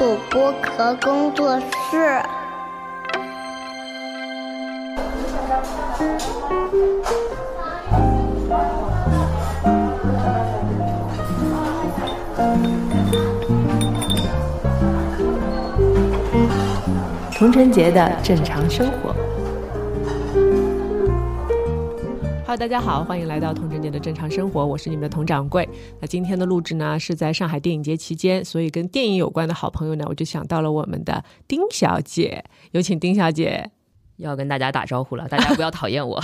[0.00, 2.22] 土剥壳工作室。
[17.34, 19.29] 童晨杰的正常生活。
[22.50, 25.68] Hello，大家好，欢迎来到童晨杰的正常生活，我是你们的童掌柜。
[26.00, 33.70] 那今天的录制呢是在上海电影节期间，所以跟电影有关的好朋友呢，我就想到了我们的丁小姐，有请丁小姐
[34.16, 36.20] 要跟大家打招呼了，大家不要讨厌我。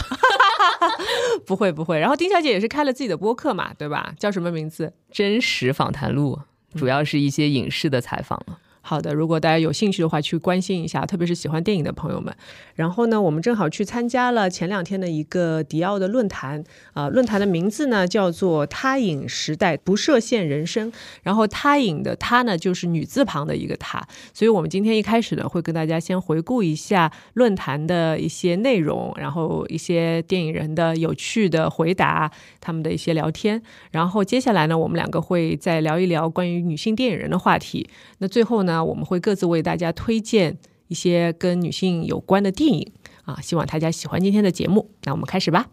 [1.46, 4.12] 不会不会，然后丁小姐也是开了自己的播客嘛，对吧？
[4.18, 4.92] 叫什么名字？
[5.12, 6.40] 真实访谈录，
[6.74, 8.58] 主要是一些影视的采访了。
[8.88, 12.32] 好的，如果大家有兴趣的话，去关心一下，特别是喜欢电影的朋友们。
[12.76, 16.62] 然后呢，我们正好去参加了前两天的一个迪奥的论坛
[16.92, 20.92] 啊，论坛的名字呢叫做“他影时代不设限人生”。
[21.24, 33.60] 然后“他影”的“他”呢就是女字旁的一个“他”，所以我们今天一开始呢会跟大家先回顾一下论坛的一些内容，然后一些电影人的有趣的回答，他们的一些聊天。
[33.90, 37.88] 然后接下来呢，我们两个会再聊一聊关于女性电影人的话题。
[38.18, 38.75] 那最后呢？
[38.76, 40.54] 那我们会各自为大家推荐
[40.88, 42.92] 一些跟女性有关的电影
[43.24, 44.90] 啊，希望大家喜欢今天的节目。
[45.04, 45.70] 那我们开始吧。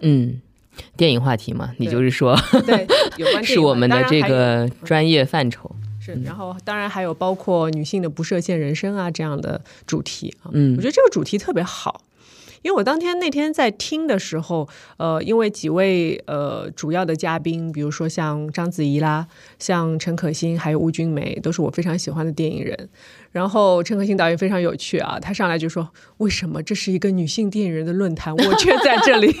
[0.00, 0.42] 嗯，
[0.94, 2.36] 电影话题嘛，你就是说，
[2.66, 2.86] 对，
[3.16, 5.74] 有关 是我们的这个专业范畴。
[5.98, 10.50] 是，然后当然还有包括女性的不设限人生啊这样的主题啊。
[10.52, 12.02] 嗯，我觉得这个主题特别好。
[12.62, 19.26] 因为我当天那天在听的时候，呃，因为几位呃主要的嘉宾，比如说像章子怡啦，
[19.58, 22.88] 像陈可辛，还有邬君梅，都是我非常喜欢的电影人。
[23.32, 25.88] 然后陈可辛导演非常有趣啊，他上来就说
[26.18, 29.34] ：“为什么这是一个女性电影人的论坛，我却在这里？”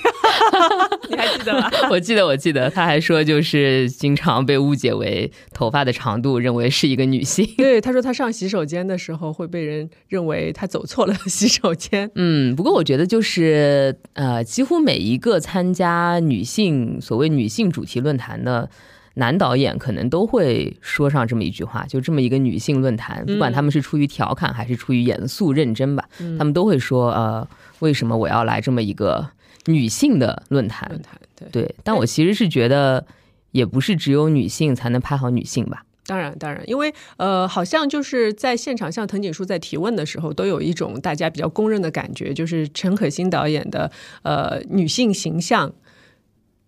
[1.10, 1.70] 你还记得吗？
[1.90, 7.46] 我记得，我记得，他还说就是经常被误解为头发的长度，认为是一个女性。
[7.58, 12.10] 对，他说他上洗手间的时候会被人认为他走错了洗手间。
[12.14, 18.70] 嗯，不过我觉得就是呃，几乎每一个参加女性所谓女性主题论坛的。
[19.14, 26.08] 男导演可能都会说上这么一句话，就这么一个女性论坛，不管他们是出于调侃还是出于严肃认真吧，
[26.38, 27.46] 他们都会说，呃，
[27.80, 29.28] 为什么我要来这么一个
[29.66, 30.88] 女性的论坛？
[30.88, 31.20] 论坛
[31.50, 33.04] 对，但我其实是觉得，
[33.50, 35.84] 也不是只有女性才能拍好女性吧。
[36.06, 43.90] 当然，当然，因为呃，好像就是在现场，像藤井树在提问的时候，都有一种大家比较公认的感觉，就是陈可辛导演的
[44.22, 45.72] 呃女性形象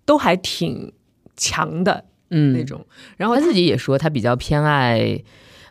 [0.04, 0.92] 都还挺
[1.36, 2.04] 强的。
[2.34, 2.84] 嗯，那种，
[3.16, 5.22] 然后他自己也说，他比较偏爱，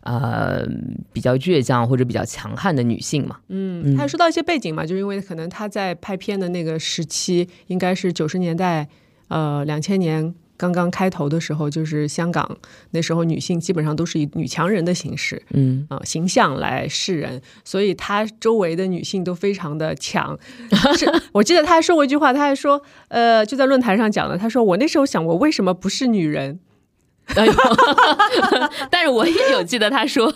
[0.01, 0.65] 呃，
[1.11, 3.37] 比较倔强或者比较强悍的女性嘛。
[3.49, 8.87] 嗯，他说到一些背景嘛，就是因为可能他在拍片的那个时期，应该是九十年代，
[9.27, 10.33] 呃，两千年。
[10.55, 12.57] 刚刚开头的时候，就是香港
[12.91, 20.37] 那时候，女性基本上都是以女强人的形式，嗯啊形象来示人，所以她周围的女性都非常的强。
[20.97, 26.59] 是 我记得她还说过一句话，她还说，呃，就在论坛上讲的，她说我那时候想，我为什么不是女人？
[27.35, 27.53] 哎呦！
[28.91, 30.27] 但是我也有记得他说，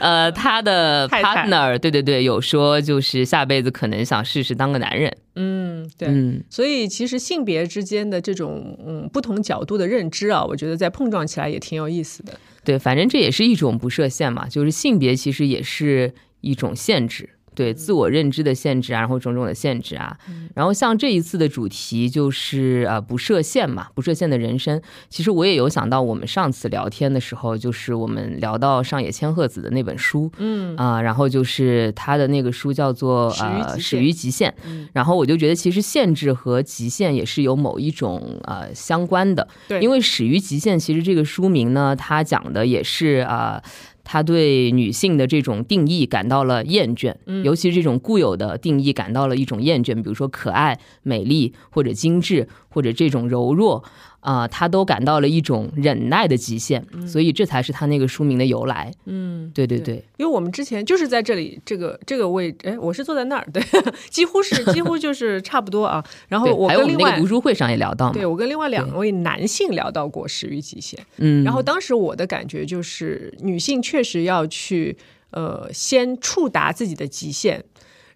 [0.00, 5.16] 呃，他的 partner，对对对，有说就是下辈子可能想试试当个男人。
[5.36, 6.08] 嗯，对。
[6.50, 12.32] 所以其实性别之间的这种嗯不同角度的认知啊，我觉得在碰撞起来也挺有意思的。
[12.64, 17.30] 对，反正这也是一种不设限嘛，就是性别其实也是一种限制。
[17.54, 20.16] 对自我认知的限制啊，然后种种的限制啊，
[20.54, 24.80] 然后像这一次的主题就是呃不设限嘛，不设限的人生。
[25.08, 34.52] 其实我也有想到，我们上次聊天的时候，就是我们聊到上野千鹤子的那本书，嗯啊，然后就是他的那个书叫做呃始于极限，
[34.92, 43.62] 然后我就觉得其实限制和极限也是有某一种呃相关的，对，因为始于极限其实这个书名呢，它讲的也是啊。
[44.04, 53.82] 他对女性的这种定义感到了厌倦，尤其是这种固有的定义感到了一种厌倦，比如说可爱、美丽或者精致或者这种柔弱。
[54.24, 58.90] 啊，他都感到了一种忍耐的极限，所以这才是他那个书名的由来。
[59.04, 63.62] 嗯，对对对，因为我们之前就是在这里这个这个位，哎，我是坐在那儿，对，
[64.08, 66.02] 几乎是几乎就是差不多啊。
[66.26, 70.98] 然后我跟另外读书会上也聊到，对我跟另外两位男性聊到过始于极限。
[71.18, 74.96] 嗯，然后当时我的感觉就是，女性确实要去
[75.32, 77.62] 呃先触达自己的极限，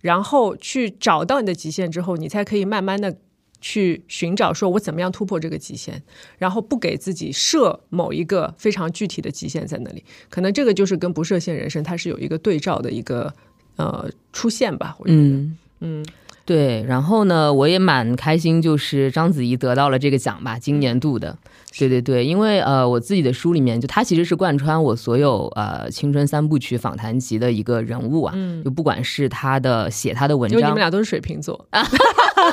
[0.00, 3.14] 然后去找到你的极限之后，你才可以慢慢的。
[3.60, 6.02] 去寻找，说我怎么样突破这个极限，
[6.38, 13.32] 然后不给自己设某一个非常具体的极限在那里，可能这个就是跟不设限人生它是有一个对照的一个
[13.76, 14.96] 呃出现吧。
[14.99, 15.46] 我觉得，
[15.81, 16.05] 嗯，
[16.44, 21.37] 对，然后呢，我也蛮开心，就是章子怡得到了这个奖吧，今年度的。
[21.78, 28.64] 对对对，因为呃，我自己的书里面，就他其实是贯穿我所有呃青春三部曲访谈集的一个人物啊，嗯。
[28.64, 30.58] 就不管是他的写他的文章。
[30.58, 31.62] 因为你们，俩都是水瓶座，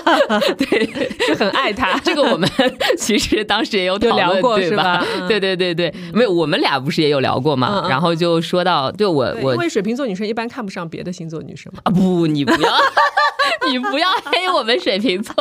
[0.57, 0.85] 对，
[1.27, 1.99] 就很爱他。
[2.03, 2.49] 这个我们
[2.97, 7.85] 其实当时也有聊过对是吧对对对对，没有，我们俩不是也有聊过嘛？
[7.89, 11.81] 然后就说到，就我我因为水瓶座女生一般看不上别的星座女生嘛。
[11.83, 12.71] 啊不，你不要。
[13.71, 15.33] 你不要黑我们水瓶座，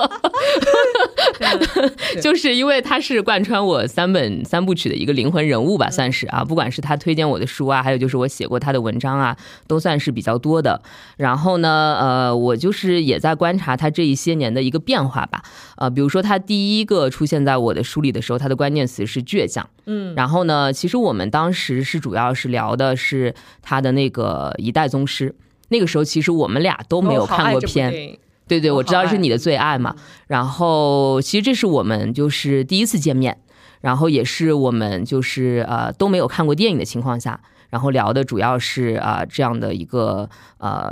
[1.39, 6.45] 对就是因为他是贯穿我三本三部曲的一个灵魂人嗯物吧，算是啊。
[6.45, 9.37] 不管是他推荐我的书啊，还有就是我写过他的文章啊，
[9.67, 10.81] 都算是比较多的。
[11.17, 15.43] 然后呢，呃，我就是也在观察他这一些年的一个变化吧。
[15.77, 19.69] 呃，比如说他第一个出现在我的书里的时候，他的关键词是倔强。
[19.87, 25.35] 嗯，然后呢，其实我们当时是主要是聊的是他的那个一代宗师。
[25.69, 27.91] 那个时候其实我们俩都没有看过片，
[28.47, 29.97] 对对，我我知道是你的最爱嘛。
[30.27, 33.39] 然后其实这是我们就是第一次见面，
[33.81, 37.41] 然后也是我们就是呃都没有看过电影的情况下，
[37.75, 40.89] 然后聊的主要是啊、这样的一个呃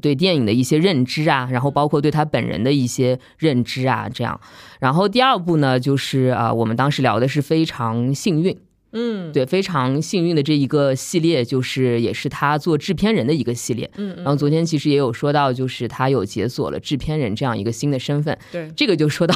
[0.00, 4.40] 对电影的一些认知啊，然后包括对他本人的一些认知啊这样。
[4.78, 8.56] 然后第二部呢，就是啊、我们当时聊的是非常幸运。
[8.92, 13.90] 嗯，对，非常幸运的这一个系列，就是也是他做制片人的一个系列。
[13.96, 18.36] 嗯，然后昨天其实也有说到，就是他有解锁了制片人这样一个新的身份。
[18.50, 19.34] 对，这个就说到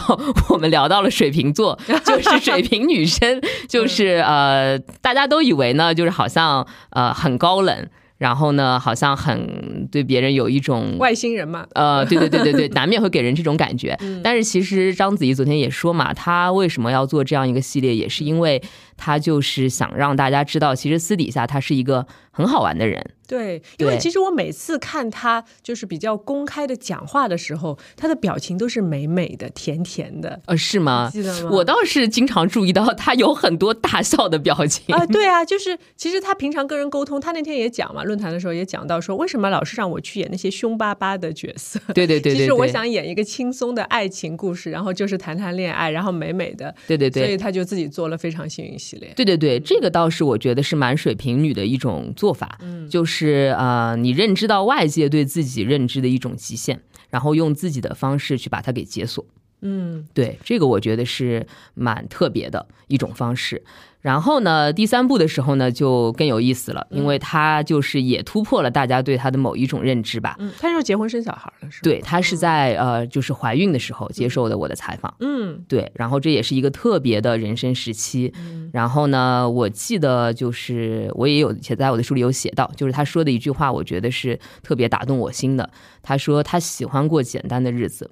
[0.51, 7.87] 我们聊到了水瓶座，就是水瓶女生， 就是呃，大家都以为呢，就是好像呃很高冷，
[8.19, 13.97] 然后呢，好像很对别人有一种外星人嘛，呃，对对对对对，难免会给人这种感觉。
[14.03, 18.63] 嗯但是其实章子怡昨天也说嘛，她为什么要做这样一个系列，也是因为
[18.97, 23.05] 她就是想让大家知道，其实私底下他是一个很好玩的人。
[23.27, 31.09] 对，因为其实我每次看他就是比较公开的讲话的时候，他的表情都是美美的、甜甜的，呃，是吗？
[31.11, 31.49] 记得吗？
[31.51, 34.95] 我倒是经常注意到他有很多大笑的表情。
[34.95, 41.81] 啊，对啊，就是其实他平常跟人沟通，他那天也讲嘛，论坛的时候也讲到说，为什么老是让我去演那些凶巴巴的角色？
[41.95, 49.13] 对对对对对，其实我想演一个轻松的爱情故事，然后就是谈谈恋爱，然后美美的，对对对所以他就自己做了非常幸运系列。
[49.17, 56.81] 对对对，这个倒是我觉得是蛮水瓶女的一种做法，嗯就是呃，你认知到外界对自己认知的一种极限，
[57.11, 59.25] 然后用自己的方式去把它给解锁。
[59.67, 63.63] 嗯对，这个我觉得是蛮特别的一种方式。
[64.05, 70.37] 然后呢，第三部的时候呢，就更有意思了，因为他就是也突破了大家对他的某一种认知吧。
[70.41, 71.85] 嗯，他就是结婚生小孩了，是吧？
[71.85, 75.15] 对，他是在呃，就是怀孕的时候接受的我的采访。
[75.21, 78.31] 嗯对，然后这也是一个特别的人生时期。
[78.75, 85.71] 然后呢，我记得就是我也有写在我的书里有写到，就是他说的一句话，我觉得是特别打动我心的。
[86.03, 88.11] 他说他喜欢过简单的日子，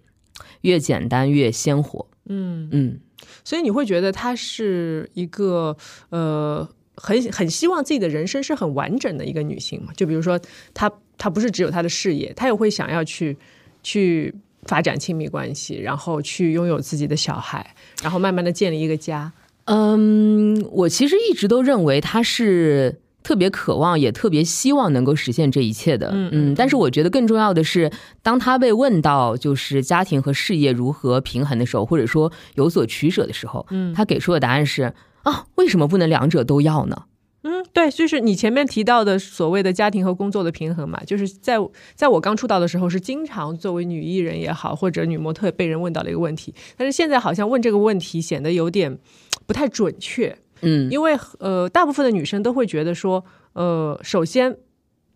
[0.63, 2.07] 越简单越鲜活。
[2.29, 3.01] 嗯，嗯，
[3.45, 5.77] 所以你会觉得她是一个
[6.11, 6.69] 呃。
[6.95, 10.39] 很很希望自己的人生是很完整的一个女性嘛，就比如说
[10.75, 13.35] 她她不是只有她的事业，她也会想要去
[13.83, 14.33] 去
[14.65, 19.33] 发展亲密关系，然后去拥有自己的小孩，然后慢慢的建立一个家。
[19.65, 26.11] 嗯，我其实一直都认为她是特别渴望，也特别希望能够实现这一切的。
[26.13, 27.91] 嗯嗯，但是我觉得更重要的是，
[28.23, 34.93] 当他被问到就是家庭和事业如何平衡的时候，或者说有所取舍的时候，嗯他给出的答案是
[35.23, 37.05] 啊，为什么不能两者都要呢？
[37.45, 41.57] 嗯，对，就是你前面提到的所谓的家庭和工作的平衡嘛，就是在
[41.97, 48.97] 在我刚出道的时候，是经常作为女艺人也好，或者女模特被人问到的一个问题，但是现在好像问这个问题显得有点
[49.45, 54.57] 不太准确，嗯，因为呃，大部分的女生都会觉得说，呃，首先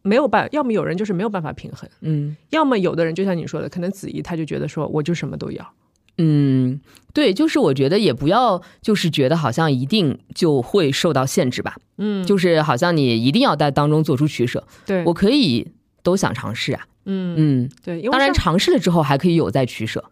[0.02, 2.36] 没有办，要么有人就是没有办法平衡，嗯。
[2.50, 5.72] 要么有的人就像你说的，可能子怡她就觉得说我就什么都要，
[6.18, 6.80] 嗯，
[7.12, 15.66] 对，就是我觉得也不要就是觉得好像一定就会受到限制吧，嗯，就是好像你一定要在当中做出取舍，对，我可以
[16.02, 17.34] 都想尝试啊，嗯。
[17.38, 17.70] 嗯。
[17.84, 20.04] 对，因为当然，尝试了之后还可以有再取舍。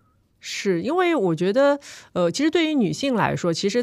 [0.47, 1.81] 是因为我觉得，
[2.13, 3.83] 呃，其实对于女性来说，其实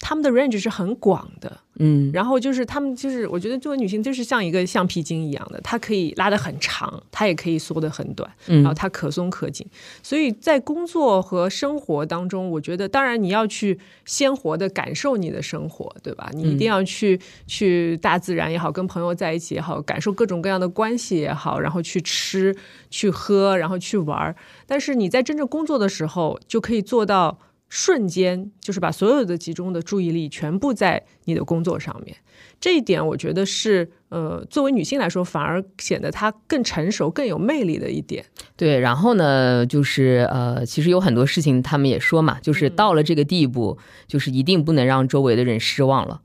[0.00, 1.60] 她们的 range 是很广的。
[1.78, 9.66] 嗯，然后就是他们就是，我觉得作为女性就是像一个橡皮筋一样的，它可以拉得很长，它也可以缩得很短，嗯然后它可松可紧。
[10.02, 16.30] 所以在工作和生活当中，我觉得当然你要去鲜活的感受你的生活，对吧？
[16.32, 22.56] 你一定要去、去大自然也好，跟朋友在一起也好，感受各种各样的关系也好，然后去吃、
[22.88, 24.34] 去喝，然后去玩儿。
[24.66, 27.38] 但是你在真正工作的时候，就可以做到
[27.68, 32.16] 瞬间就是把所有的集中的注意力全部在你的工作上面。
[32.58, 38.24] 这一点我觉得是，呃，作为女性来说，反而显得她更成熟、更有魅力的一点。
[38.56, 46.22] 对，然后呢，就是呃，其实有很多事情，他们也说嘛，就是到了这个地步，就是一定不能让周围的人失望了。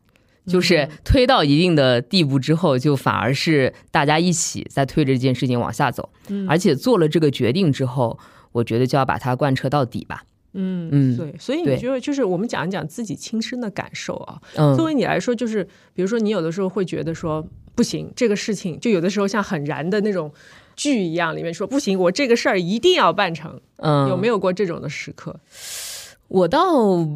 [0.47, 6.09] 就是推到一定的地步之后，就反而是大家一起在推着这件事情往下走。
[6.29, 8.17] 嗯，而且做了这个决定之后，
[8.53, 10.23] 我觉得就要把它贯彻到底吧。
[10.53, 14.41] 嗯嗯，对，所以你觉得就是我们讲一讲自己亲身的感受啊。
[14.55, 20.31] 嗯，作为你来说，就是比如说你有的时候会觉得说不行，这个事情就有的时候像很燃的那种
[20.75, 23.59] 剧一样，里面说不行，我这个事儿一定要办成。
[23.77, 25.39] 嗯，有没有过这种的时刻？
[26.27, 26.59] 我倒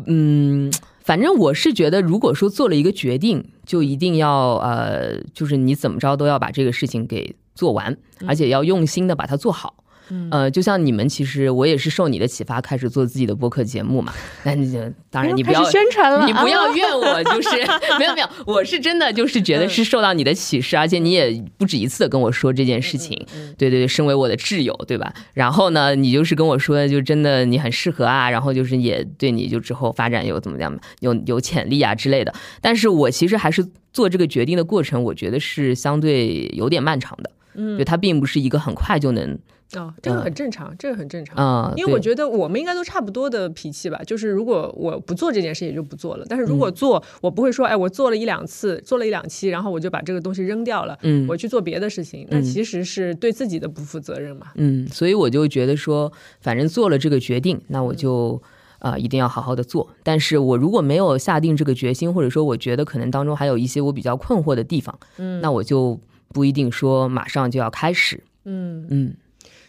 [0.08, 0.72] 嗯，
[1.04, 9.85] 反正我是觉得，如果说做了一个决定，就一定要呃，就是你怎么着都要把这个事情给做完，而且要用心的把它做好。
[10.30, 14.14] 呃，就像你们，其实我也是受你的启发开始做自己的播客节目嘛。
[14.44, 17.50] 那你就当然你不要宣传了，你不要怨我，就是
[17.98, 23.18] 没有没有，我是真的就是觉得是受到你的启示，而且你也不止一次的跟我说这件事情。
[23.58, 25.14] 对对对，身为我的挚友，对吧？
[25.34, 32.34] 然后呢，你就是跟我说，就真的你很适合啊，然后就是也对你就之后发展有怎么样，有有潜力啊之类的。
[32.62, 37.32] 但是我其实还是做这个决定的过程，我觉得是相对有点漫长的。
[37.56, 39.38] 嗯，就它并不是一个很快就能。
[39.74, 44.00] 哦，这个很正常，这个很正常啊，因为我觉得我们应该都差不多的脾气吧。
[44.06, 46.26] 就是如果我不做这件事，也就不做了。
[46.30, 54.48] 但是如果做，我不会说，哎，我做了一两次，做了一两期，然后我就把这个东西扔掉了，嗯，我去做别的事情，那其实是对自己的不负责任嘛。
[54.56, 58.42] 嗯，所以我就觉得说，反正做了这个决定，那我就
[58.80, 59.90] 啊一定要好好的做。
[60.04, 68.24] 但是我如果没有下定这个决心，或者说我觉得可能当中还有一些我比较困惑的地方，嗯，那我就不一定说马上就要开始。
[68.46, 69.14] 嗯嗯。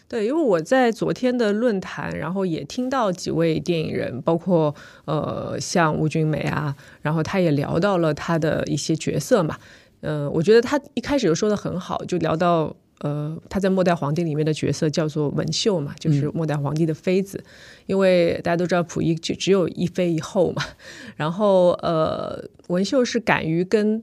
[0.09, 4.73] 对，因为我在昨天的论坛，然后也听到几位电影人，包括
[5.03, 9.57] 呃像吴君梅啊，然后他也聊到了他的一些角色嘛。
[9.99, 17.43] 嗯，我觉得他一开始就说的很好，就聊到呃他在《末代皇帝》里面的角色叫做文秀嘛，就是末代皇帝的妃子。
[17.87, 20.63] 因为大家都知道溥仪就只有一妃一后嘛，
[21.17, 24.01] 然后呃文秀是敢于跟。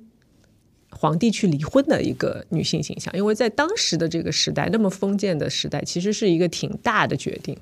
[0.96, 7.56] 皇帝去离婚的一个女性形象，因为在当时的这个时代，那么封建的时代，其实是一个挺大的决定，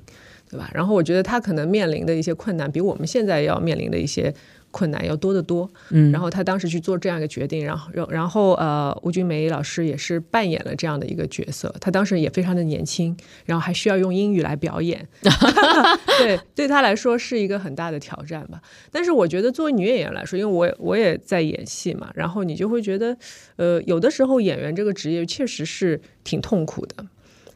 [0.50, 0.70] 对吧？
[0.74, 4.32] 然后我觉得她可能面临的一些困难，比我们现在要面临的一些。
[4.72, 15.06] 困难要多得多，嗯，然后他当时去做这样一个决定，然后，然后，呃，吴君梅老师也是扮演了这样的一个角色，他当时也非常的年轻，然后还需要用英语来表演，
[16.18, 18.60] 对，对他来说是一个很大的挑战吧。
[18.90, 23.16] 但是我觉得作为女演员来说，因为我我也在演戏嘛，然后你就会觉得，
[23.56, 27.06] 呃，有的时候演员这个职业确实是挺痛苦的，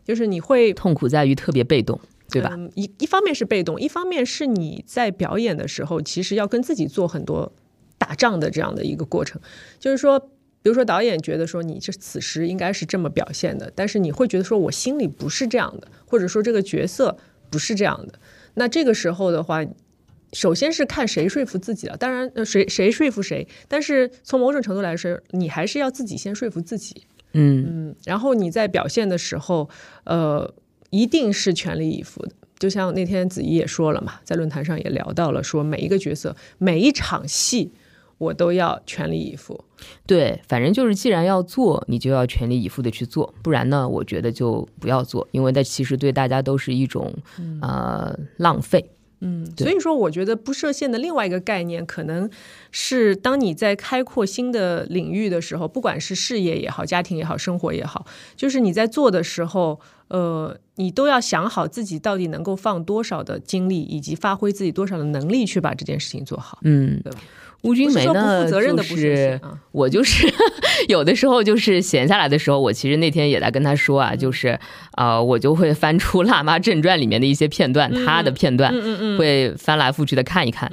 [0.05, 1.99] 就是你会痛苦在于特别被动。
[2.29, 2.59] 对吧？
[2.75, 7.53] 一一方面是被动，一方面是你在表演的时候，其实要跟自己做很多
[7.99, 9.41] 打仗的这样的一个过程。
[9.79, 17.17] 就是说，比如说导演觉得说你这此时应该是这么表现的，但是你会觉得说我心里不是这样的，或者说这个角色
[17.49, 18.19] 不是这样的。
[18.55, 19.65] 那这个时候的话，
[20.33, 21.97] 首先是看谁说服自己了。
[21.97, 27.05] 当然，谁谁说服谁，但是从某种程度来说，你还是要自己先说服自己。
[27.35, 29.71] 嗯嗯，然后你在表现的时候，
[30.03, 30.53] 呃。
[30.97, 37.73] 一定是全力以赴的，就像那天子怡也说了嘛，在论坛上也聊到了，说每一个角色、每一场戏，
[38.19, 39.63] 我都要全力以赴。
[40.07, 47.13] 对，反正就是既然要做，你就要全力以赴的去做，不然呢，我觉得就不要做，因为那其实对大家都是一种
[47.61, 48.89] 呃浪费。
[49.21, 52.29] 嗯，所以说，我觉得不设限的另外一个概念，可能
[52.71, 58.07] 是当你在开阔新的领域的时候，不管是事业也好、家庭也好、生活也好，
[58.37, 66.59] 就是你在做的时候，呃，你都要想好自己到底能够放多少的精力，以及发挥自己多少的能力去把这件事情做好。
[66.63, 67.19] 嗯，对吧？
[67.63, 69.41] 吴君梅呢，就是
[69.73, 70.29] 我就是
[70.89, 74.59] 有的时候就是闲下来的时候，我其实那天也在跟他说啊，就是
[74.93, 78.73] 啊，我就会翻出《辣妈正传》里面的一些片段，他的片段，
[79.19, 80.71] 会翻来覆去的看一看。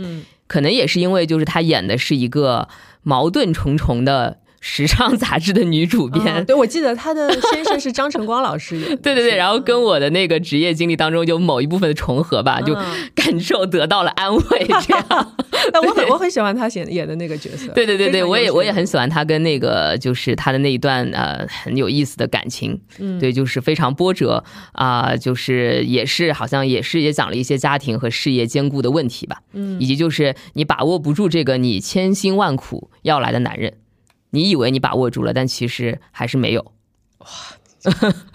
[0.48, 2.68] 可能也是因为就是他演的是一个
[3.02, 4.40] 矛盾重重的。
[4.66, 8.88] 时尚杂志的女主编，对我记得她的先生是张晨光老师演。
[9.04, 12.74] 对对对，然后跟我的那个职业经历当中有某一部分的重合吧，就
[13.14, 14.66] 感受得到了安慰。
[14.88, 15.36] 这样，
[15.74, 17.74] 那我很我很喜欢她演演的那个角色。
[17.74, 22.80] 对对对对，我也我也很喜欢她跟那个就是她的那一段呃很有意思的感情。
[23.00, 24.42] 嗯，对，就是非常波折
[24.72, 29.40] 啊，就是也是好像也是也讲了一些家庭和事业兼顾的问题吧。
[29.52, 33.74] 嗯，以及就是你把握不住这个你千辛万苦要来的男人。
[34.34, 36.74] 你以为你把握住了，但其实还是没有。
[37.20, 37.28] 哇，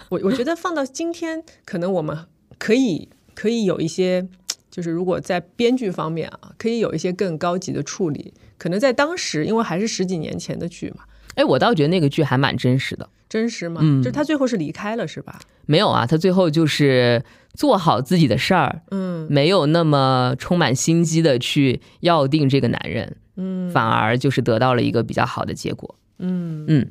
[0.09, 2.25] 我我觉得放到今天，可能我们
[2.57, 4.27] 可以可以有一些。
[4.71, 8.31] 就是如果在编剧方面啊，可以有一些更高级的处理。
[8.59, 11.03] 可能在当时，因为还是十几年前的剧嘛，
[11.33, 13.09] 哎，我倒觉得那个剧还蛮真实的。
[13.27, 13.81] 真实吗？
[13.83, 15.39] 嗯就是他最后是离开了，是吧？
[15.65, 17.23] 没有啊，他最后就是
[17.55, 25.95] 做好自己的事儿，嗯没有那么充满心机的去要定这个男人，嗯反而就是得到了一个比较好的结果。
[26.19, 26.87] 嗯，嗯，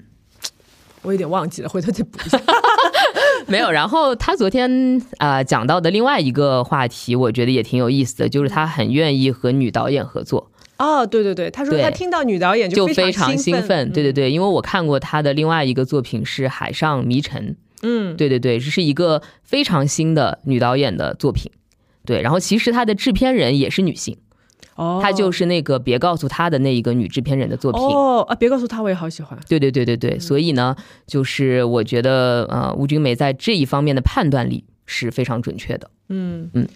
[1.02, 2.40] 我有点忘记了，回头再补一下。
[3.46, 3.70] 没有。
[3.70, 13.90] 然后他昨天啊、呃讲到的另外一个话题，我觉得也挺有意思的，就是他很愿意和女导演合作，哦，对对对，他说他听到女导演就非非常兴兴奋。
[13.92, 17.42] 对对对，对，因为我看过他的另外一个作品是《海上迷城》，
[17.82, 21.50] 嗯，对对对，这是一个非常新的女导演的作品。
[22.04, 24.16] 对，然后其实他的制片人也是女性，
[24.78, 27.82] 哦，她就是那个别告诉她的那一个女制片人的作品。
[27.82, 29.38] 哦啊，别告诉他，我也好喜欢。
[29.48, 30.74] 对对对对对，所以呢，
[31.06, 35.90] 就是我觉得呃，吴君梅在这一方面的判断力是非常准确的。
[36.08, 36.66] 嗯嗯，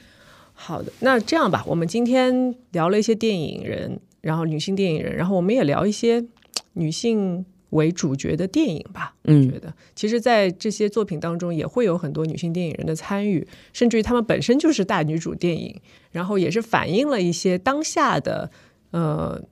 [0.52, 6.24] 好的，那这样吧，我们今天聊了一些电影人，然后女性电影人，然后我们也聊一些
[6.72, 9.14] 女性为主角的电影吧。
[9.24, 15.78] 我嗯觉得，其实，在这些作品当中，也会有很多女性电影人的参与，甚至于她们本身就是大女主电影，
[16.10, 18.50] 然后也是反映了一些当下的
[18.92, 19.42] 呃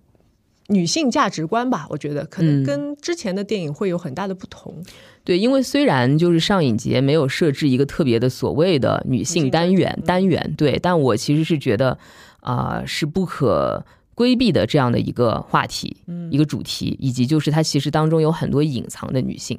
[0.69, 1.87] 女性价值观吧。
[1.91, 4.83] 我觉得可能嗯跟之前的电影会有很大的不同。
[5.23, 11.99] 对，因为虽然就是上影节没有设置一个特别的所谓的女性单元嗯单元，对，但我其实是觉得
[12.41, 13.85] 啊、是不可
[14.21, 19.59] 规避的这样的一个话题，嗯一个主题，以及就是它其实当中有很多隐藏的女性。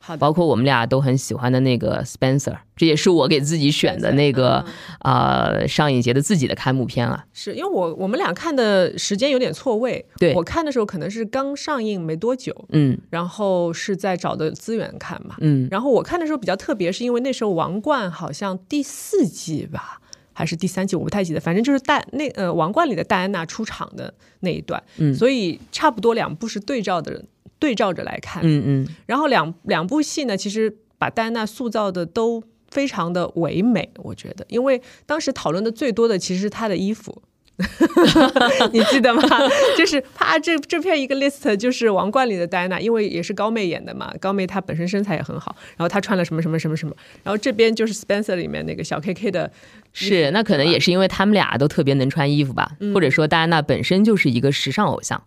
[0.00, 4.64] 好的，包括我们俩都很喜欢的那个 Spencer，这也是我给自己选的那个
[5.02, 7.26] 嗯啊、上影节的自己的开幕片啊。
[7.32, 20.00] 是因为我我们俩看的时间有点错位，对我看的时候可能是刚上映没多久，嗯然后是在找的资源看嘛，嗯然后我看的时候比较特别，是因为那时候《王冠》好像第四季吧，
[20.38, 27.24] 还是第三季，我不太记得，反正就是戴那呃《王冠》里的戴安娜出场的那一段，嗯所以差不多两部是对照的，
[27.58, 28.40] 对照着来看。
[28.44, 37.20] 嗯嗯然后两两部戏呢，其实把戴安娜塑造的都非常的唯美，我觉得，因为当时讨论的最多的其实是她的衣服。
[38.72, 39.22] 你记得吗？
[39.76, 46.94] 就是啪，这这片一个 list 就是《王冠》里的戴安娜，因为也是高妹演的嘛，高妹她本身身材也很好，然后她穿了什么什么什么什么，
[47.24, 49.50] 然后这边就是 Spencer 里面那个小 K K 的，
[49.92, 55.22] 是，那可能也是因为他们俩都特别能穿衣服吧，嗯或者说戴安娜本身就是一个时尚偶像。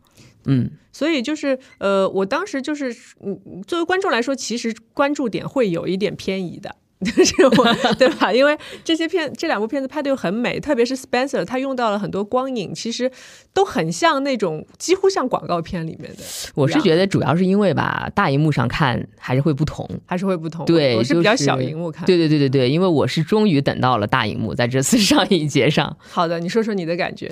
[0.46, 2.92] 嗯所以就是呃，我当时就是
[3.24, 6.76] 嗯，作为观众来说，其实关注点会有一点偏移的。
[7.16, 8.32] 就是我对吧？
[8.32, 13.12] 因为这些片这两部片子拍的又很美，特别是 Spencer，他用到了很多光影，其实
[13.54, 19.90] 都很像那种几乎像广告片里面的， 我是觉得主要是因为吧，大荧幕上看还是会不同。
[20.06, 20.66] 还是会不同。
[20.66, 22.06] 对，我是比较小荧幕看。
[22.06, 25.98] 对对对对对，因为我是终于等到了大荧幕，在这次 上映节上。
[26.00, 27.32] 好的，你说说你的感觉。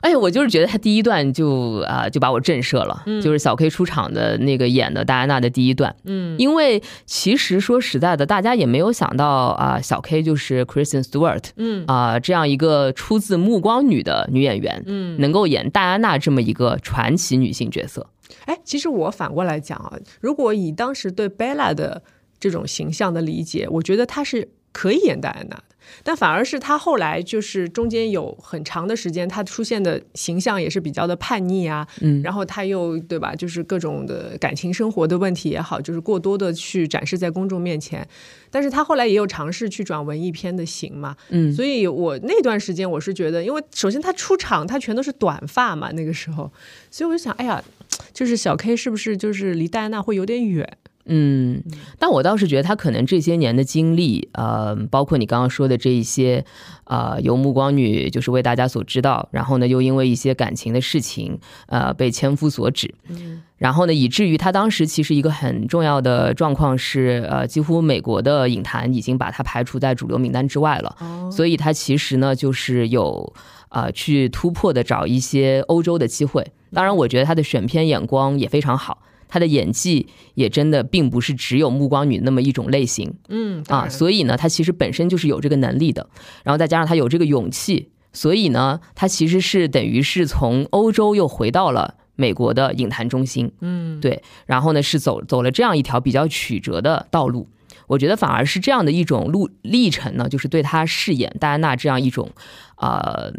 [0.00, 11.84] 哎，我就是觉得他第一段就啊、就把我震慑了，就是小 K 出场的那个演的戴安娜的第一段，嗯，因为其实说实在的，大家也没有想到啊、小 K 就是 Kristen Stewart，嗯。
[11.88, 18.06] 啊、这样一个出自暮光女的女演员，嗯，能够演戴安娜这么一个传奇女性角色，
[18.44, 22.02] 哎，其实我反过来讲啊，如果以当时对 Bella 的
[22.38, 25.64] 这种形象的理解，我觉得她是可以演戴安娜的。
[26.04, 38.06] 但反而是她后来就是中间有很长的时间，她出现的形象也是比较的叛逆啊，嗯然后她又对吧，就是各种的感情生活的问题也好，就是过多的去展示在公众面前。
[38.50, 46.52] 但是她后来也有尝试去转文艺片的型嘛，嗯所以我那段时间我是觉得，因为首先她出场她全都是短发嘛，那个时候，
[46.90, 47.64] 所以我就想，哎呀，
[48.12, 50.78] 就是小 K 是不是就是离戴安娜会有点远？
[51.08, 51.62] 嗯，
[51.98, 56.44] 但我倒是觉得他可能这些年的经历，呃，包括你刚刚说的这一些，
[56.84, 62.94] 呃，由暮光女就是为大家所知道，然后呢，又因为一些感情的事情，呃，被千夫所指，
[63.56, 71.30] 然后呢，以至于他当时其实一个很重要的状况是，呃，几乎美国的影坛已经把他排除在主流名单之外了，哦。
[71.32, 73.32] 所以他其实呢，就是有
[73.70, 76.52] 呃去突破的找一些欧洲的机会。
[76.72, 83.14] 当然，我觉得他的选片眼光也非常好，他的演技也真的并不是只有暮光女那么一种类型。
[83.28, 86.08] 嗯啊，所以呢，她其实本身就是有这个能力的，
[86.42, 91.94] 然后再加上她有这个勇气，所以呢，她其实是等于是从欧洲又回到了。
[92.20, 94.00] 美国的影坛中心，嗯。
[94.00, 97.48] 对，然后呢是走走了这样一条比较曲折的道路，
[97.86, 102.28] 我觉得反而是这样的一种路历程呢，就是对他饰演戴安娜这样一种，
[102.78, 103.32] 呃，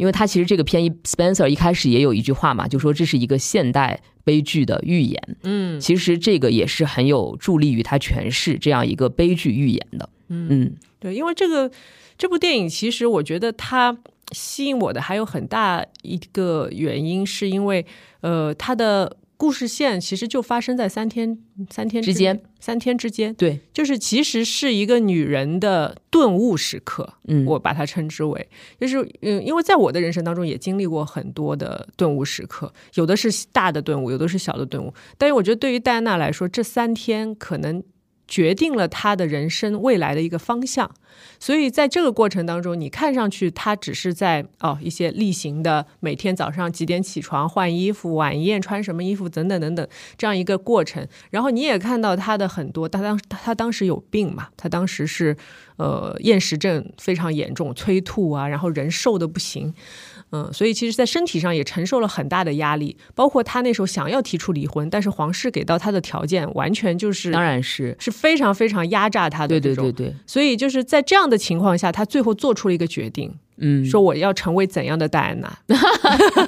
[0.00, 5.78] 因为他其实这个片一 Spencer 一开始也有一句话嘛，就说这是一个现代悲剧的预言，嗯。
[5.78, 10.08] 其实这个也是很有助力于他诠释这样一个悲剧预言的。
[10.28, 10.72] 嗯。
[10.98, 11.70] 对，因为这个
[12.16, 13.94] 这部电影，其实我觉得它
[14.32, 17.84] 吸引我的还有很大一个原因，是因为
[18.22, 21.38] 呃，它的故事线其实就发生在三天
[21.70, 27.46] 三天之间，三天之间，对，就是其实是一个女人的顿悟时刻，嗯。
[27.46, 28.46] 我把它称之为，
[28.78, 37.82] 就是嗯，因为在我的人生当中也经历过很多的顿悟时刻，有的是大的顿悟，有的是小的顿悟，但是我觉得对于戴安娜来说，这三天可能
[38.30, 40.90] 决定了他的人生未来的一个方向。
[41.38, 55.36] 所以在这个过程当中，你看上去他只是在哦一些例行的每天早上几点起床换衣服、晚宴穿什么衣服等等等等这样一个过程，然后你也看到他的很多，他当他当时有病嘛，他当时是
[55.76, 59.74] 呃厌食症非常严重，催吐啊，然后人瘦的不行。
[60.32, 69.84] 嗯，所以其实，在身体上也承受了很大的压力，包括他那时候想要提出离婚，但是皇室给到他的条件完全就是，当然是，是非常非常压榨他的对这种。
[69.86, 75.58] 对对对，所以就是在这样的情况下，他最后做出了一个决定，嗯，说我要成为怎样的戴安娜。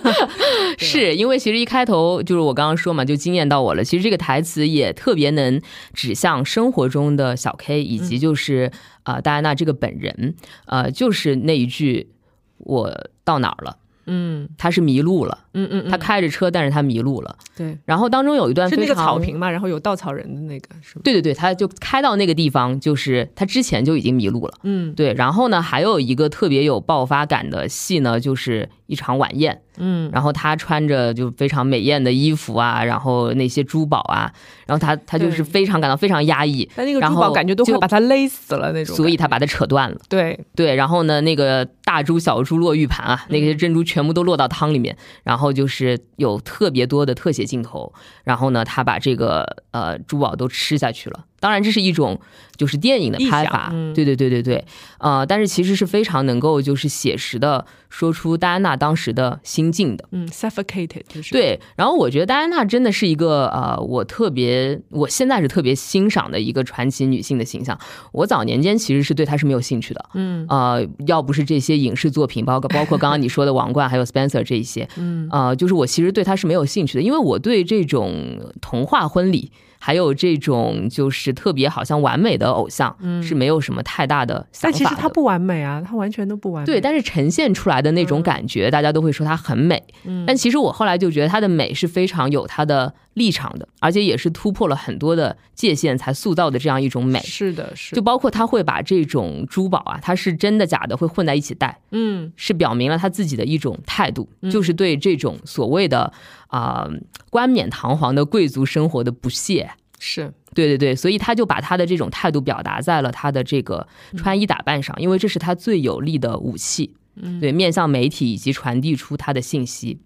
[0.79, 3.83] 是因为其实一开头就是我刚刚说嘛，就惊艳到我了。
[3.83, 5.61] 其实这个台词也特别能
[5.92, 8.71] 指向生活中的小 K，以及就是
[9.03, 10.35] 啊、呃戴安娜这个本人，
[10.66, 12.11] 呃，就是那一句
[12.59, 14.49] “我到哪儿了”，嗯。
[14.59, 17.37] 他是迷路了，嗯嗯，他开着车，但是他迷路了。
[17.57, 21.03] 对，然后当中有一段是那个草坪嘛，然后有稻草人的那个是吗？
[21.05, 24.55] 对对对，他就开到那个地方，就是他之前就已经迷路了。
[24.62, 29.61] 嗯对，然后呢，还有一个特别有爆发感的戏呢，就是一场晚宴。
[29.79, 34.31] 嗯，然后他穿着就非常美艳的衣服啊，然后那些珠宝啊，
[34.67, 39.97] 然后他他就是非常感到非常压抑，但那个然后珠宝感觉都快把他勒死了那种，所以他把他扯断了。
[40.11, 51.25] 对对，然后呢，那个大珠小珠落玉盘啊，那嗯些珍珠全部都落到汤里面，然后然后就是有特别多的特写镜头，然后呢，他把这个呃珠宝都吃下去了。
[51.43, 52.21] 当然，这是一种
[52.57, 54.65] 就是电影的拍法，嗯对对对对对，
[54.99, 60.05] 呃，但是其实是非常能够就是写实的说出戴安娜当时的心境的。
[60.13, 67.77] 嗯，suffocated 就是对，然后我觉得戴安娜真的是一个呃，我特别我现在是特别欣赏的一个传奇女性的形象。
[68.13, 79.51] 我早年间其实是对她是没有兴趣的，嗯呃，要不是这些影视作品，包括包括刚刚你说的《王冠》还有 Spencer 这一些，嗯呃，就是我其实对她是没有兴趣的，因为我对这种童话婚礼。
[79.85, 84.79] 还有这种就是特别好像完美的偶像，是没有什么太大的想法的。
[84.79, 86.66] 但其实他不完美啊，他完全都不完美。
[86.66, 89.83] 对，但是呈现出来的那种感觉，大家都会说他很美。
[90.05, 97.18] 嗯但其实我后来就觉得他的美是非常有他的立场的，而且也是突破了很多的界限才塑造的这样一种美。
[97.18, 106.12] 是的，是就包括他会把这种珠宝啊，它是真的假的会混在一起戴，嗯是表明了他自己的一种态度，就是对这种所谓的
[106.53, 106.87] 啊、
[107.31, 109.71] 冠冕堂皇的贵族生活的不屑。
[109.99, 113.87] 是对对对，所以他就把他的这种态度表达在了他的这个
[114.17, 116.95] 穿衣打扮上，因为这是他最有力的武器。
[117.15, 119.99] 嗯对，面向媒体以及传递出他的信息。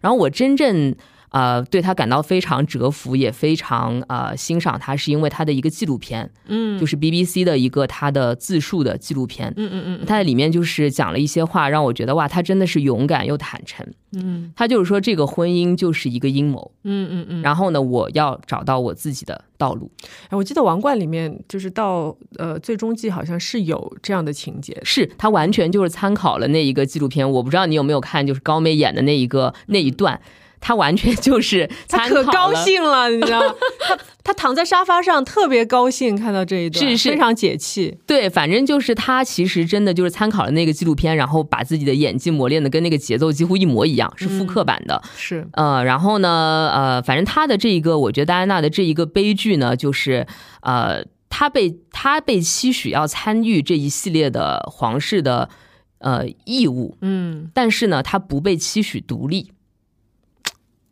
[0.00, 0.94] 然后我真正
[1.34, 9.52] 呃对他感到非常折服，也非常呃欣赏他，是因为他的一个纪录片，嗯就是 BBC 的一个他的自述的纪录片。
[9.56, 13.84] 嗯嗯嗯他在里面就是讲了一些话，让我觉得哇，他真的是勇敢又坦诚。
[14.16, 17.42] 嗯他就是说，这个婚姻就是一个阴谋，嗯嗯嗯。
[17.42, 19.90] 然后呢，我要找到我自己的道路。
[20.28, 30.20] 哎，我记得《王冠》里面就是到呃最终季好像是有这样的情节，是他完全就是参考了那一个纪录片，我不知道你有没有看，就是高妹演的那一个那一段，
[30.64, 33.54] 他完全就是 他可高兴了，你知道吗？
[33.86, 37.98] 他他躺在沙发上特别高兴，看到这一段是是非常解气。
[38.06, 45.02] 对，反正就是他其实真的就是参考了那个纪录片，然后把自己的演技磨练的跟那个节奏几乎一模一样，是复刻版的。
[45.14, 50.26] 是呃，然后呢，呃，反正他的这一个，我觉得戴安娜的这一个悲剧呢，就是
[50.62, 55.50] 呃，他被他被期许要参与这一系列的皇室的
[55.98, 59.52] 呃义务，嗯但是呢，他不被期许独立，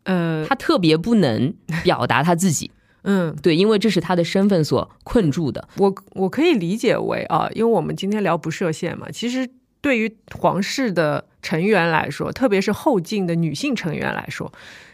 [0.03, 2.71] 呃他特别不能表达他自己。
[3.05, 5.67] 嗯，对，因为这是他的身份所困住的。
[5.75, 9.49] 我我可以理解为啊，因为我们今天聊不设限嘛，其实
[9.81, 14.49] 对于皇室的成员来说，特别是后进的女性成员来说，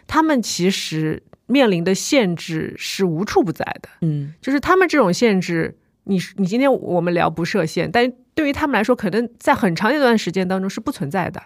[0.07, 3.89] 她们其实面临的限制是无处不在的。
[4.01, 11.43] 嗯，就是他们这种限制，你你今天我们聊不设限，但对于他们来说，可能在很长一段时间当中是不存在的，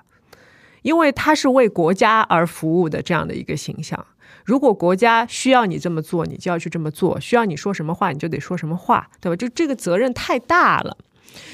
[0.84, 4.06] 因为他是为国家而服务的这样的一个形象。
[4.46, 9.36] 如果国家需要你这么做，你就要去这么做；需要你说什么话，你就得说什么话，对吧？
[9.36, 10.96] 就这个责任太大了。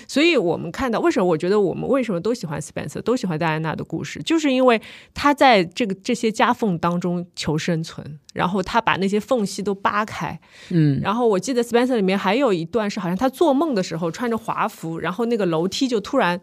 [0.10, 4.82] 所以我们看到为什么我觉得我们为什么都喜欢 Spencer，都喜欢戴安娜的故事，就是因为
[5.14, 10.38] 他在这个这些夹缝当中求生存，然后他把那些缝隙都扒开。
[10.70, 16.42] 嗯然后我记得 Spencer 里面还有一段是好像他做梦的时候穿着华服，然后那个楼梯就突然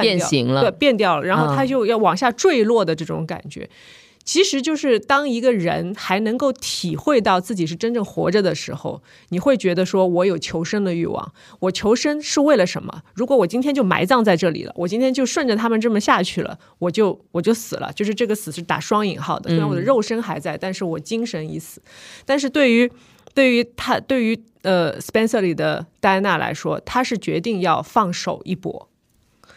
[0.00, 3.68] 变形了对，变掉了，然后他嗯就要往下坠落的这种感觉。
[4.24, 11.32] 其实就是当一个人还能够体会到自己是真正活着的时候，你会觉得说，我有求生的欲望。
[11.60, 13.02] 我求生是为了什么？
[13.14, 17.92] 如果我今天就埋葬在这里了，我今天就顺着他们这么下去了，我就我就死了。
[17.92, 21.80] 就是这个死是打双引号的，虽然我的肉身还在，但是我精神已死。
[22.24, 22.90] 但是对于
[23.32, 28.88] 对于他，对于呃 Spencer 里的戴安娜来说，他是决定要放手一搏。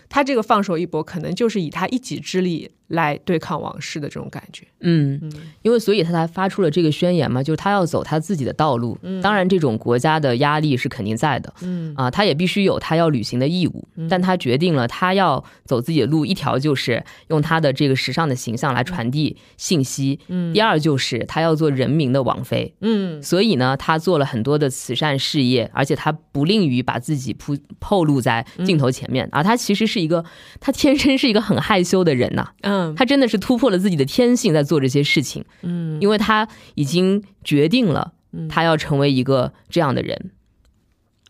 [0.09, 4.67] 他这个放手一搏，可能就是以他一己之力来对抗往事的这种感觉。
[4.81, 5.19] 嗯，
[5.61, 8.97] 因为所以他才发出了这个宣言嘛，就是他要走他自己的道路。
[9.21, 11.53] 当然，这种国家的压力是肯定在的。
[11.61, 11.93] 嗯。
[11.97, 20.53] 啊，他也必须有他要履行的义务，但他决定了他要走自己的路，一条就是用他的这个时尚的形象来传递信息，嗯。
[20.53, 23.21] 第二就是他要做人民的王妃，嗯。
[23.21, 30.23] 所以呢，他做了很多的慈善事业，而且他不吝于把自己铺透露在镜头前面，而他其实是一个，
[30.59, 38.13] 他天生是一个很害羞的人呐、嗯他真的是突破了自己的天性，在做这些事情，嗯，因为他已经决定了，
[38.49, 40.31] 他要成为一个这样的人，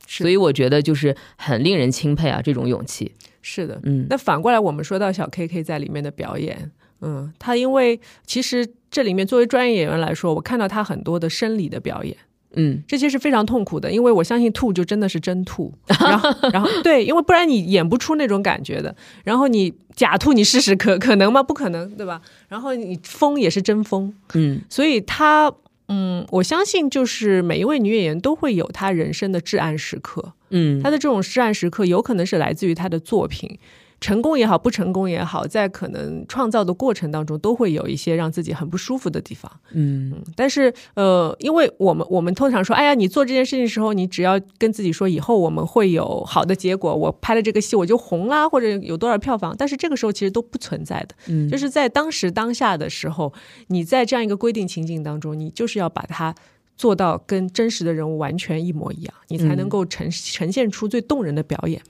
[0.07, 3.13] 是所以我觉得就是很令人钦佩啊，这种勇气。
[3.41, 3.79] 是的。
[3.83, 12.15] 嗯那反过来，我们说到小 KK 在里面的表演，嗯，他因为其实这里面作为专业演员来说，我看到他很多的生理的表演。
[12.55, 18.95] 嗯这些是非常痛苦的，因为我相信吐就真的是真吐， 然后然后对，因为不然你演不出那种感觉的。
[19.23, 21.43] 然后你假吐，你试试可可能吗？
[21.43, 22.21] 不可能，对吧？
[22.47, 25.51] 然后你疯也是真疯，嗯所以他，
[25.87, 33.59] 嗯，我相信就是每一位女演员都会有她人生的至暗时刻，嗯她的这种至暗时刻有可能是来自于她的作品。
[34.01, 39.51] 成功也好，不成功也好，在可能创造的过程当中，都会有一些让自己很不舒服的地方。
[39.71, 49.55] 嗯但是呃，因为我们我们通常说，哎呀，你做这件事情的时候，你只要跟自己说，以后我们会有好的结果，我拍了这个戏我就红啦，或者有多少票房。
[49.57, 53.33] 但是这个时候其实都不存在的，嗯就是在当时当下的时候，
[53.67, 56.33] 你在这样一个规定情境当中，你就是要把它。
[56.79, 61.81] 做到跟真实的人物完全一模一样，你才能够呈呈现出最动人的表演。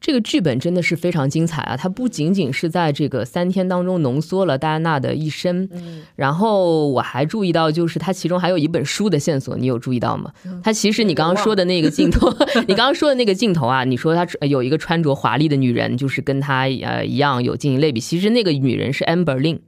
[0.00, 1.76] 这个剧本真的是非常精彩啊！
[1.76, 5.68] 它不仅仅是在这个三天当中浓缩了戴安娜的一生，
[6.16, 10.32] 然后我还注意到，就是它其中还有一本书的线索，你有注意到吗？
[10.62, 12.34] 它其实你刚刚说的那个镜头，
[12.66, 19.58] 你刚刚说的那个镜头啊，你说她有一个穿着华丽的女人，就是跟她呃一样有进行类比，其实那个女人是 Amber Lin，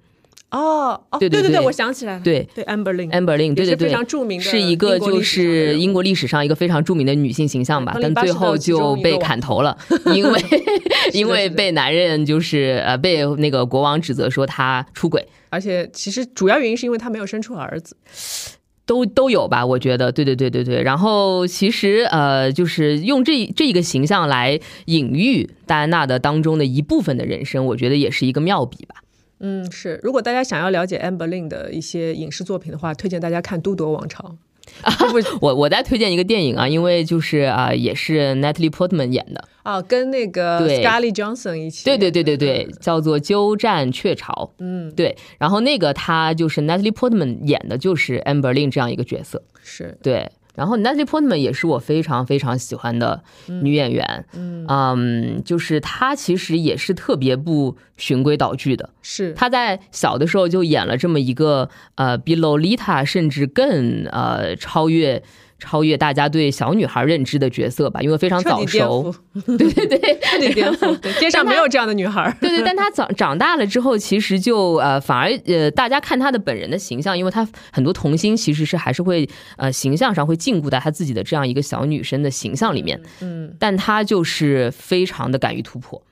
[0.52, 2.46] 哦哦，对对对我想起来了，对。
[2.54, 3.66] 对，Amber Lin，Amber Lin，对对。
[3.66, 9.76] 对，是非常著名的是一个就是英国历史上一个非常著名的女性形象吧，但最后就被砍头了，
[10.14, 10.40] 因为
[11.12, 17.96] 因为被男人就是呃被那个国王指责说她出轨，而且其实主要原因是因为他没有生出儿子。
[18.84, 20.82] 都都有吧，我觉得，对对对对对。
[20.82, 28.96] 然后其实呃，就是用这这一个形象来隐喻戴安娜的当中的一部分的人生，我觉得也是一个妙笔吧。
[29.42, 30.00] 嗯，是。
[30.02, 34.22] 如果大家想要了解 Amber Lin 的一些影视作品的话，推荐大家看《都铎王朝》。
[34.82, 34.92] 啊。
[35.10, 41.84] 不我我再推荐一个电影啊，因为就是啊、也是 Natalie Portman 演的，啊，跟那个对 Scarlett Johnson 一起。
[41.84, 44.32] 对对对对对，叫做《鸠占鹊巢》。
[44.58, 49.42] 嗯，对，然后那个他就是 Natalie Portman 演的就是 Amber Lin 这样一个角色。
[49.64, 49.98] 是。
[50.02, 54.24] 对，然后 Natalie Portman 也是我非常非常喜欢的女演员。
[54.34, 58.90] 嗯就是她其实也是特别不循规蹈矩的。
[59.02, 59.32] 是。
[59.34, 65.22] 她在小的时候就演了这么一个呃，比 Lolita 甚至更呃超越。
[65.62, 69.14] 超越大家对小女孩认知的角色吧，因为非常早熟，
[69.46, 72.36] 对对 对， 彻底颠覆，对，街上没有这样的女孩。
[72.40, 86.02] 对对，但她长长大了之后，其实就呃，反而呃，大家看她的本人的形象，因为她很多童星其实是还是会呃形象上会禁锢在她自己的这样一个小女生的形象里面，嗯，但她就是非常的敢于突破。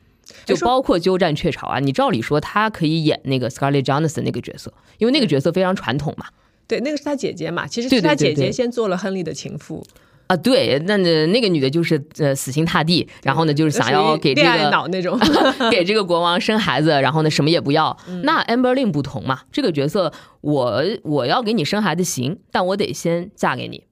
[0.44, 6.26] 就包括鸠占鹊巢啊，你照理说她可以演那个 Scarlett Johansson 那个角色，因为那个角色非常传统嘛。
[6.70, 9.84] 对，那个是他姐姐嘛，其实是他姐姐先做了亨利的情妇
[10.28, 10.36] 啊。
[10.36, 15.18] 对，那那个女的就是呃死心塌地，然后呢就是想要给这个脑那种
[15.72, 17.96] 给这个国王生孩子，然后呢什么也不要。
[18.08, 23.82] 嗯、那 Amber Lin 不同嘛，这个角色我我要给你生孩子行，但我得先嫁给你。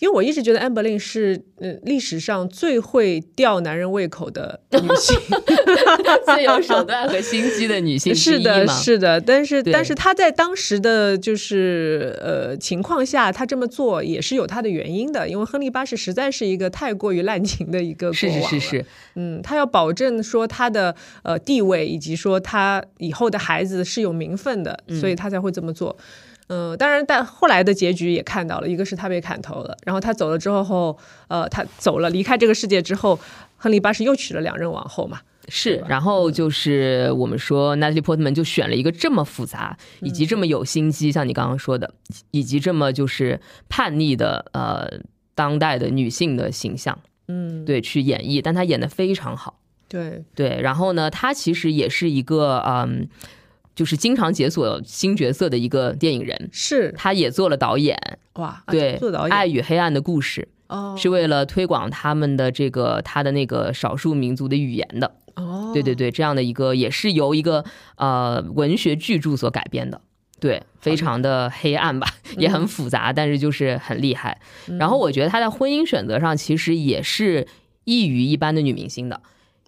[0.00, 5.16] 因为我一直觉得安 l 琳是呃历史上最会吊男人胃口的女性，
[6.24, 9.20] 最有手段和心机的女性是的，是的。
[9.20, 18.86] 但是但是她在当时的就是呃情况下，她这么做也是有她的原因的，因为亨利八世实在是一个太过于滥情的一个国是是是是，
[19.16, 25.94] 嗯，他要保证说他的呃地位，以及说他以后的孩子是有名分的，所以他才会这么做。
[26.52, 33.18] 嗯、当然，但后来的结局也看到了，一个是他被砍头了，然后他走了之后后，呃，他走了，离开这个世界之后，
[33.56, 35.20] 亨利八世又娶了两任王后嘛。
[35.48, 41.92] 是，然后就是我们说 Natalie Portman 就选了一个这么复杂，以及这么有心机，像你刚刚说的，
[42.30, 44.88] 以及这么就是叛逆的呃
[45.34, 49.58] 当代的女性的形象，嗯，对，去演绎，但她演的非常好。
[49.88, 53.08] 对，对，然后呢，她其实也是一个嗯，
[53.74, 56.48] 就是经常解锁新角色的一个电影人。
[56.52, 57.98] 是他也做了导演，
[58.34, 65.14] 哇，啊对，做导演爱与黑暗的故事》哦，是为了推广他们的这个他的那个少数民族的语言的。
[65.36, 67.64] 哦，对对对，这样的一个也是由一个
[67.96, 70.00] 呃文学巨著所改编的。
[70.40, 74.40] 对，非常的黑暗吧， 也很复杂，但是就是很厉害。
[74.78, 77.46] 然后我觉得她在婚姻选择上其实也是
[77.84, 79.20] 异于一般的女明星的。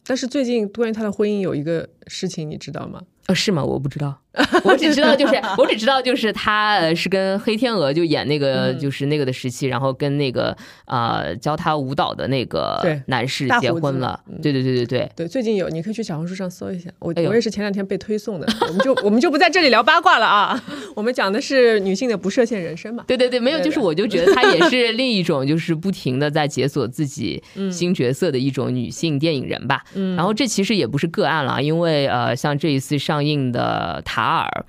[0.05, 3.03] 但是最近关于他的婚姻有一个事情，你知道吗？
[3.33, 3.65] 呃，是吗？
[3.65, 4.15] 我不知道，
[4.65, 14.21] 我只知道就是我只知道就是他呃是跟黑天鹅就演那个、嗯就是那个的时期，然后跟那个呃教他舞蹈的那个男士结婚了。
[14.29, 16.91] 嗯对对对对对，对，最近有，你可以去小红书上搜一下。
[16.99, 20.63] 我、哎我也是前两天被推送的，我们就我们就不在这里聊八卦了啊。
[20.97, 23.05] 我们讲的是女性的不设限人生嘛。
[23.07, 29.83] 对对对，没有，就是我就觉得她也是另一种，就是不停的在解锁自己 新角色的一种女性电影人吧。
[29.95, 34.65] 嗯然后这其实也不是个案了，因为呃，像这一次上映的《塔尔》，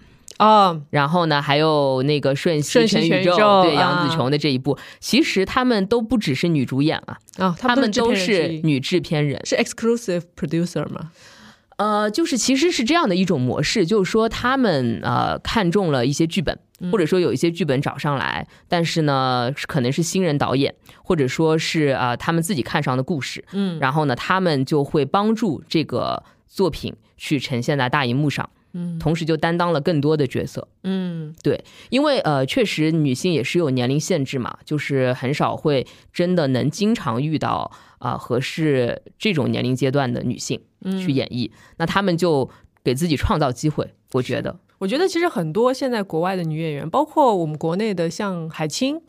[0.45, 4.07] 哦，然后呢，还有那个《瞬息全宇宙》对杨啊。
[4.07, 9.39] 紫琼的这一部，其实他们都不只是女主演啊，啊，他们都是女制片人。
[9.45, 11.11] 是 exclusive producer 吗？
[11.77, 16.57] 呃，就是其实是这样的一种模式，就是说他们呃看中了一些剧本，
[16.91, 23.79] 或者说有一些剧本找上来，但是呢可能是新人导演，或者说是啊、呃他们自己看上的故事，嗯。
[23.79, 30.67] 然后呢他们就会帮助这个作品去呈现在大荧幕上，嗯同时就担当了更多的角色。
[30.83, 40.59] 嗯对因为呃，确实女性也是有年龄限制嘛，就是很少会真的能经常遇到啊、合适这种年龄阶段的女性
[40.99, 42.49] 去演绎，那她们就
[42.83, 44.59] 给自己创造机会，我觉得。
[44.79, 49.01] 我觉得其实很多现在国外的女演员，包括我们国内的，像海清，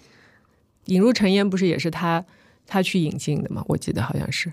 [0.85, 2.25] 引入尘烟不是也是她
[2.65, 3.65] 她去引进的吗？
[3.67, 4.53] 我记得好像是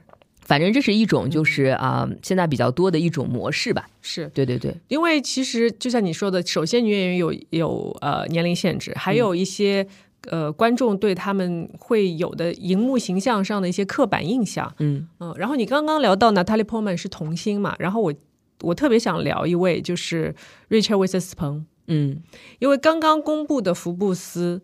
[0.51, 3.87] 反正这是一种就是啊、现在比较多的一种模式吧。
[4.01, 4.29] 是。
[4.33, 9.87] 对对对，因为其实就像你说的，首先女演员有有呃年龄限制，还有一些、
[10.29, 14.69] 呃观众对他们会有的荧幕形象上的一些刻板印象。
[14.79, 18.13] 嗯嗯，然后你刚刚聊到 Natalie Portman 是童星嘛，然后我
[18.59, 20.35] 我特别想聊一位就是
[20.67, 22.21] 瑞切威瑟斯彭，嗯
[22.59, 24.61] 因为刚刚公布的福布斯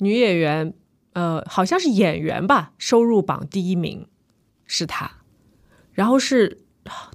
[0.00, 0.74] 女演员，
[1.14, 4.06] 呃，好像是演员吧，收入榜第一名
[4.66, 5.21] 是她，
[5.92, 6.58] 然后是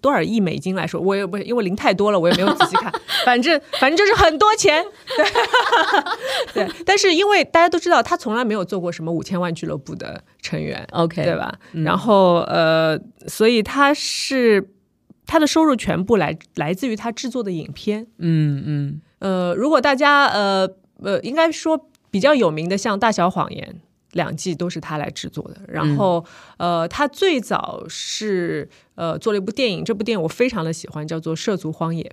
[0.01, 2.91] 多少亿美金来说，我也不因为零太多了，我也没有仔细看，
[3.25, 4.83] 反正反正就是很多钱，
[6.53, 6.75] 对 对。
[6.85, 11.35] 但是因为大家都知道，他从来没有做过什么五千万俱乐部的成员，，OK，对？
[11.35, 11.53] 吧？
[11.83, 14.69] 然后呃，所以他是
[15.25, 18.07] 他的收入全部来来自于他制作的影片。
[18.19, 20.69] 嗯嗯呃，如果大家呃
[21.03, 23.75] 呃，应该说比较有名的，像《大小谎言》
[24.17, 25.55] 两季都是他来制作的。
[25.67, 26.25] 然后、
[26.57, 32.03] 呃，他最早是呃做了一部电影，这部电影我非常的喜欢，叫做《涉足荒野》。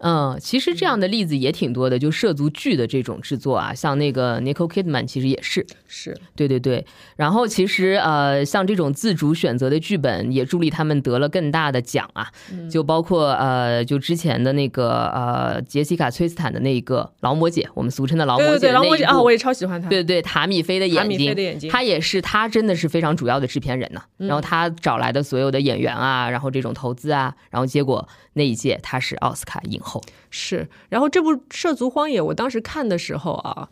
[0.00, 5.66] 嗯，其实这样的例子也挺多的，就涉足剧的这种制作啊，像那个 Nicole Kidman 其实也是。
[5.86, 6.86] 是，对对对，
[7.16, 12.28] 然后其实呃，像这种自主选择的剧本，也助力他们得了更大的奖啊，
[12.70, 19.88] 就包括呃，就之前的那个呃，杰西卡崔斯坦的那个劳模姐，我们俗称的劳模对对对，姐劳模姐啊，部我也超喜欢她。
[19.88, 29.89] 对对，塔米菲的眼塔米菲睛，的眼睛她也是，她真的是非常主要的制片人呐、然后她找来的所有的演员啊，然后这种投资啊，然后结果那一届她是奥斯卡影后。
[30.28, 33.70] 是，然后这部《涉足荒野》，我当时看的时候啊，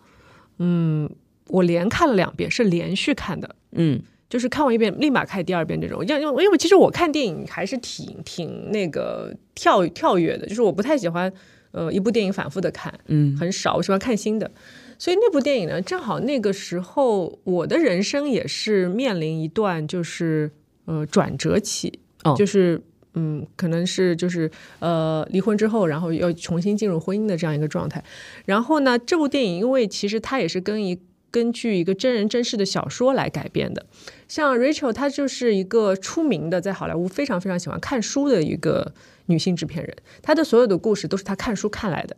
[0.59, 1.11] 嗯，
[1.49, 3.55] 我连看了两遍，是连续看的。
[3.73, 11.33] 嗯就是看完一遍立马看第二遍这种，因为因为因为其实我看电影还是挺挺那个跳跳跃的，就是我不太喜欢
[11.71, 14.51] 呃一部电影反复的看，嗯很少，我喜欢看新的。
[14.99, 20.51] 所以那部电影呢，正好那个时候我的人生也是面临一段就是
[20.85, 22.83] 呃转折期，哦就是
[23.21, 28.03] 嗯，可能是就是呃离婚之后，然后要重新进入婚姻的这样一个状态。
[28.45, 30.97] 然后呢，这部电影因为其实它也是跟一
[31.33, 33.85] 根据一个真人真事的小说来改编的。
[34.29, 38.95] 像 Rachel，她就是一个出名的在好莱坞非常非常喜欢看书的一个
[39.27, 42.17] 女性制片人，她的所有的故事都是她看书看来的。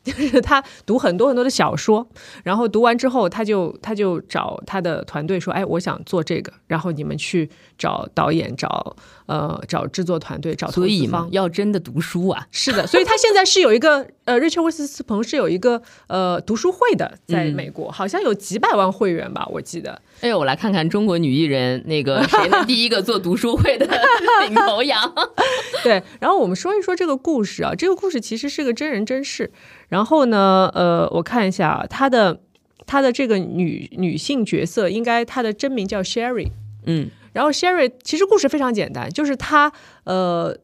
[0.02, 2.08] 就是她读很多很多的小说，
[2.42, 8.96] 然后读完之后，她就她就找她的团队说：“哎，我想做这个。”然后你们去找导演、找
[9.30, 11.22] 呃找制作团队、找投资方。
[11.22, 20.02] 嘛，要真的读书啊，是的，所以他现在是有一个呃，瑞秋威斯斯彭是有一个呃读书会的，在嗯美国、好像有几百万会员吧，我记得。
[20.20, 22.64] 哎呦，我来看看中国女艺人那个谁呢？
[22.66, 23.86] 第一个做读书会的
[24.48, 25.14] 领头羊。
[25.84, 29.50] 对，然后我们说一说这个故事啊，这个故事其实是个真人真事。
[29.88, 32.40] 然后呢，呃，我看一下啊，她的
[32.86, 36.48] 她的这个女女性角色，应该她的真名叫 Sherry。
[36.86, 39.72] 嗯然后 Sherry 其实故事非常简单，就是他
[40.04, 40.56] 呃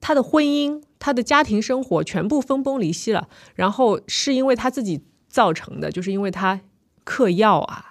[0.00, 6.60] 他的婚姻、他的家庭生活全部分崩离析了，然后是因为他自己造成的，就是因为他
[7.04, 7.90] 嗑药啊。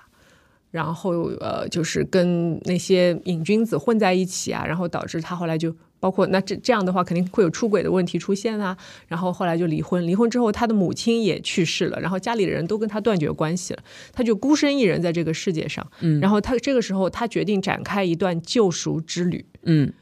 [0.72, 5.72] 然后呃，就是跟那些瘾君子混在一起啊，然后导致他后来就
[6.04, 8.78] 包括那这这样的话，肯定会有出轨的问题出现啊。
[9.08, 13.82] 然后后来就离婚，离婚之后，他的母亲也去世了，然后家里的人都跟他断绝关系了，
[14.12, 15.90] 他就孤身一人在这个世界上。
[16.02, 19.46] 嗯然后他这个时候，他决定展开一段救赎之旅。
[19.62, 19.94] 嗯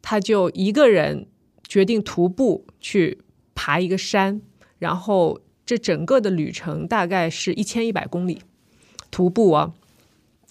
[0.00, 1.26] 他就一个人
[1.66, 3.18] 决定徒步去
[3.56, 4.40] 爬一个山，
[4.78, 8.40] 然后这整个的旅程大概是一千一百公里，
[9.10, 9.74] 徒步啊。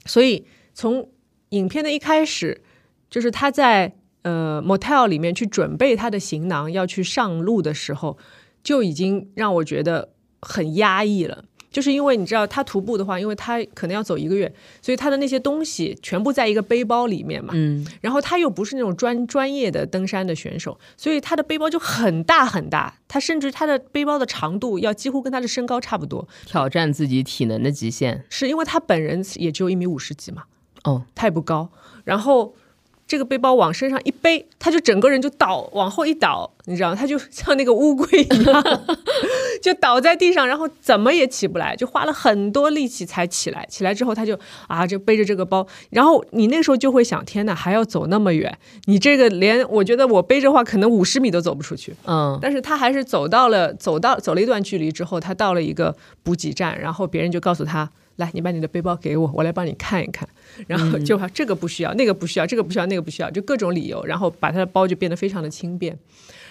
[0.06, 1.10] 所以从
[1.52, 2.62] 影片的一开始，
[3.10, 8.18] 就是他在呃 motel 里面去准备他的行囊要去上路的时候，
[8.64, 10.10] 就已经让我觉得
[10.42, 11.46] 很压抑了。
[11.72, 14.52] 就是因为你知道他徒步的话，因为他可能要走一个月，
[14.82, 17.54] 所以他的那些东西全部在一个背包里面嘛。
[17.56, 28.26] 嗯然后他又不是那种专专业的登山的选手，所以他的背包就很大很大，他甚至他的背包的长度要几乎跟他的身高差不多，挑战自己体能的极限。
[28.32, 30.46] 是因为他本人也只有一米五十几嘛，
[30.86, 31.70] 哦，他也不高，
[32.04, 32.56] 然后。
[33.10, 38.64] 这个背包往身上一背，他就整个人就倒往后一倒，你知道，他就 像那个乌龟一样，
[39.64, 43.66] 就倒在地上，然后怎么也起不来，就花了很多力气才起来。
[43.68, 48.56] 起来之后，他就啊，就背着这个包，然后你那时候就会想，天哪，还要走那么远，
[48.86, 51.96] 你这个连我觉得我背着话，可能五十米都走不出去。
[52.06, 57.90] 嗯但是他还是走到了，走到走了一段距离之后，他到了一个补给站，然后别人就告诉他
[58.20, 60.28] ：“来，你把你的背包给我，我来帮你看一看。”
[60.68, 65.98] 然后就这个不需要，那个不需要，这个不需要，那个不需要，就各种理由，然后把他的包就变得非常的轻便。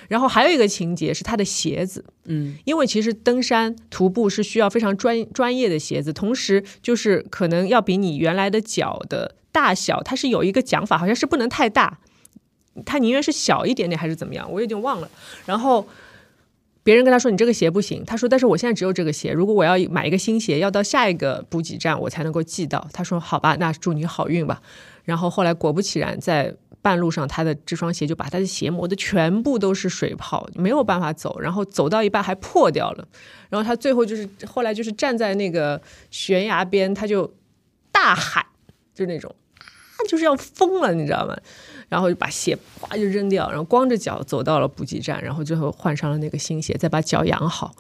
[0.09, 11.99] 然后还有一个情节是他的鞋子，嗯，因为其实登山徒步是需要非常专专业的鞋子，同时就是可能要比你原来的脚的大小，它是有一个讲法，好像是不能太大，
[12.87, 15.11] 他宁愿是小一点点还是怎么样，我有点忘了。
[15.45, 15.87] 然后
[16.89, 22.89] 别人跟他说你这个鞋不行，他说但是我现在只有这个鞋，如果我要买一个新鞋，要到下一个补给站我才能够寄到。
[22.95, 24.63] 他说好吧，那祝你好运吧。
[25.05, 33.07] 然后后来果不其然，在半路上他的这双鞋就把他的鞋磨得全部都是水泡，没有办法走，然后走到一半还破掉了。
[33.51, 35.79] 然后他最后就是后来就是站在那个
[36.11, 37.31] 悬崖边，他就
[37.93, 38.43] 大喊，
[38.95, 41.37] 就是那种啊，就是要疯了，你知道吗？
[41.89, 47.75] 然后就把鞋哗就扔掉，然后光着脚走到了补给站，然后最后换上了那个新鞋，再把脚养好。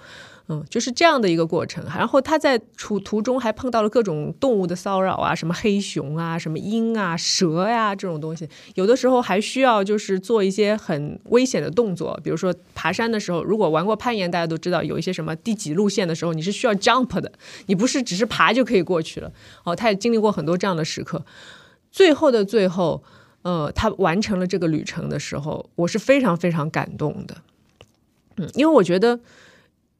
[0.50, 1.84] 嗯，就是这样的一个过程。
[1.94, 8.48] 然后他在途途中还碰到了各种动物的骚扰啊，什么黑熊啊、什么鹰啊、蛇呀、这种东西。
[8.74, 17.30] 有的时候还需要就是做一些很危险的动作，比如说爬山的时候，如果玩过攀岩，大家都知道有一些什么第几路线的时候，你是需要 jump 的，
[17.66, 19.30] 你不是只是爬就可以过去了。
[19.64, 21.22] 哦，他也经历过很多这样的时刻。
[21.92, 23.02] 最后的最后，
[23.42, 27.36] 呃，他完成了这个旅程的时候，我是非常非常感动的。
[28.36, 29.20] 嗯，因为我觉得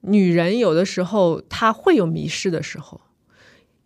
[0.02, 3.00] 女人有的时候她会有迷失的时候，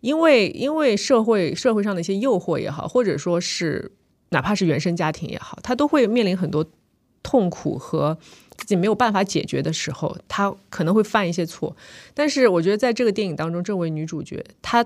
[0.01, 3.91] 因为因为社会社会上的一些诱惑也好，或者说是
[4.29, 6.65] 哪怕是原生家庭也好，她都会面临很多
[7.21, 8.17] 痛苦和
[8.57, 11.75] 自己没有办法解决的时候，她可能会犯一些错。
[12.13, 14.85] 但是我觉得在这个电影当中，这位女主角她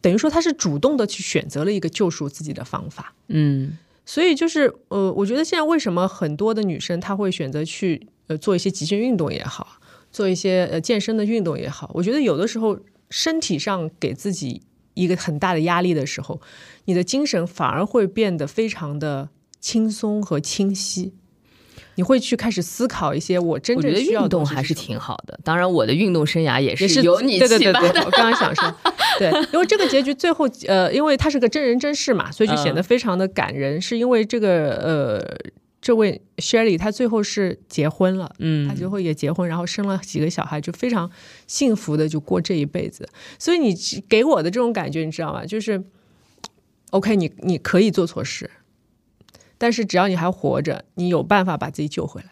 [0.00, 3.14] 等于说她是主动的去选择了一个救赎自己的方法。
[3.28, 9.80] 嗯所以就是呃，我觉得现在为什么很多的女生她会选择去呃做一些极限运动也好，
[10.10, 12.78] 做一些呃健身的运动也好，我觉得有的时候
[13.10, 14.62] 身体上给自己
[14.94, 16.40] 一个很大的压力的时候，
[16.86, 19.28] 你的精神反而会变得非常的
[19.60, 21.12] 轻松和清晰。
[21.98, 25.36] 你会去开始思考一些我真正需要的运动还是挺好的。
[25.42, 28.04] 当然，我的运动生涯也也是有你对对对对。
[28.04, 28.72] 我刚刚想说，
[29.18, 35.52] 对，因为这个结局最后呃，因为它是个真人真事嘛，所以就显得嗯非常的感人，是因为这个呃。
[35.80, 41.08] 这位 Shelly 她最后是结婚了，嗯她最后也结婚，然后生了几个小孩，就非常
[41.46, 43.08] 幸福的就过这一辈子。
[43.38, 43.72] 所以你
[44.08, 45.46] 给我的这种感觉，你知道吗？
[45.46, 45.82] 就是
[46.90, 48.50] ，OK，你你可以做错事，
[49.58, 52.30] 但是只要你还活着，你有办法把自己救回来，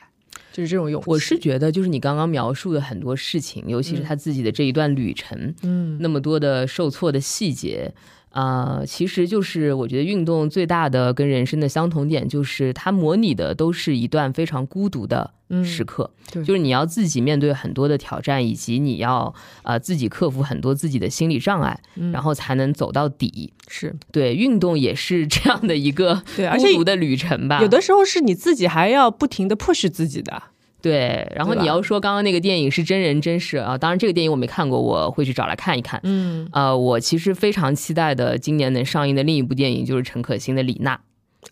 [0.52, 1.10] 就是这种勇气。
[1.10, 7.92] 我是觉得，就是你刚刚描述的很多事情，尤其是他自己的这一段旅程，嗯那么多的受挫的细节。
[8.36, 15.32] 啊、其实就是我觉得运动最大的跟人生的相同点，就是它模拟的都是一段非常孤独的
[15.64, 21.80] 时刻，对就是你要自己面对很多的挑战，以及你要呃自己克服很多自己的心理障碍，
[22.12, 23.54] 然后才能走到底。
[23.68, 27.62] 是对，运动也是这样的一个对孤独的旅程吧。
[27.62, 30.42] 有的时候是你自己还要不停的 push 自己的。
[30.86, 35.98] 对，然后你要说刚刚那个电影是真人真事啊，当然这个电影我没看过，我会去找来看一看。
[36.04, 41.00] 嗯，呃，我其实非常期待的今年能上映的另一部电影就是陈可辛的李娜，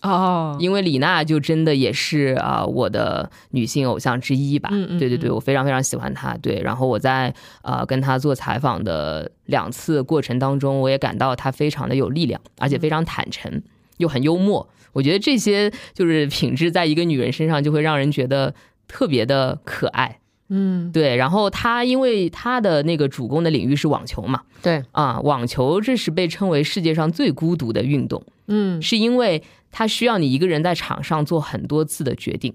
[0.03, 4.68] 哦，因为李娜就真的也是啊、我的女性偶像之一吧。
[4.70, 6.37] 嗯嗯对对对，我非常非常喜欢她。
[6.39, 13.62] 对，然后我在呃跟她做采访的两次过程当中，我也感到她非常的有力量，而且非常坦诚，
[13.97, 14.68] 又很幽默。
[14.93, 18.55] 我觉得这些就是品质，在一个女人身上就会让人觉得
[18.89, 20.18] 特别的可爱。
[20.51, 32.55] 嗯，对，然后他因为他的那个主攻的领域是网球嘛，对，啊，网球这是被称为世界上最孤独的运动，嗯，是因为他需要你一个人在场上做很多次的决定。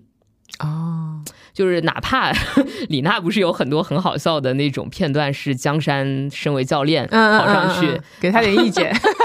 [0.60, 1.22] 哦，
[1.52, 2.32] 就是哪怕
[2.90, 8.94] 李娜不是有很多很好笑的那种片段，是江山身为教练嗯，跑上去嗯嗯嗯给他点意见，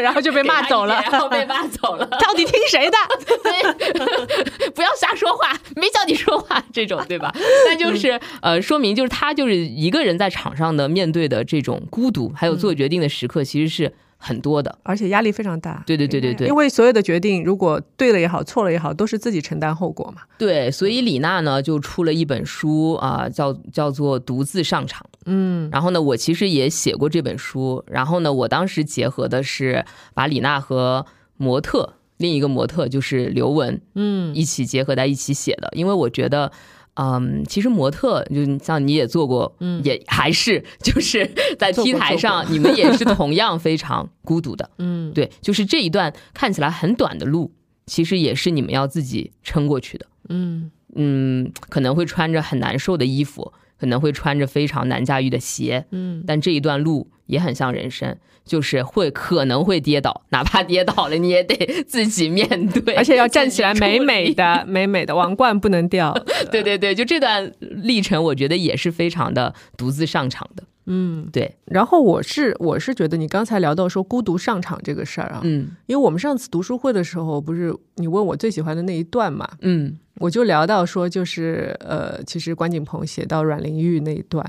[0.00, 2.06] 然后就被骂走了，然后被 骂走了。
[2.06, 2.96] 到底听谁的？
[3.42, 7.32] 对， 不要瞎说话，没叫你说话，这种对吧？
[7.66, 13.92] 那就是呃，说明就是他就是一个人在场上的面对的这种孤独，还有做决定的时刻，其实是
[14.24, 14.78] 很多的。
[14.82, 15.82] 而且压力非常大。
[15.86, 20.22] 对对对对对因为所有的决定，如果对了也好，错了也好，都是自己承担后果嘛。
[20.38, 25.06] 对，所以李娜呢就出了一本书啊、叫叫做《独自上场》。
[25.26, 27.84] 嗯然后呢，我其实也写过这本书。
[27.86, 31.04] 然后呢，我当时结合的是把李娜和
[31.36, 36.50] 模特另一个模特就是刘雯嗯一起结合在一起写的，因为我觉得。
[36.94, 41.28] 嗯，其实模特就像你也做过，嗯也还是就是
[41.58, 44.70] 在 T 台上，你们也是同样非常孤独的。
[44.78, 47.52] 嗯，对，就是这一段看起来很短的路，
[47.86, 50.06] 其实也是你们要自己撑过去的。
[50.28, 64.32] 嗯嗯，可能会穿着很难受的衣服，可能会穿着非常难驾驭的鞋，嗯，但这一段路也很像人生，就是会可能会跌倒，哪怕跌倒了，你也得自己面对，而且要站起来美美。
[64.34, 66.12] 的、 美美的，王冠不能掉。
[66.50, 70.62] 对对对，就这段历程，我觉得也是非常的独自上场的。
[70.86, 84.44] 嗯，对，然后我是我是觉得你刚才聊到说孤独上场这个事儿啊，嗯因为我们上次读书会的时候，不是你问我最喜欢的那一段嘛，嗯，我就聊到说，就是呃，其实关锦鹏写到阮玲玉那一段，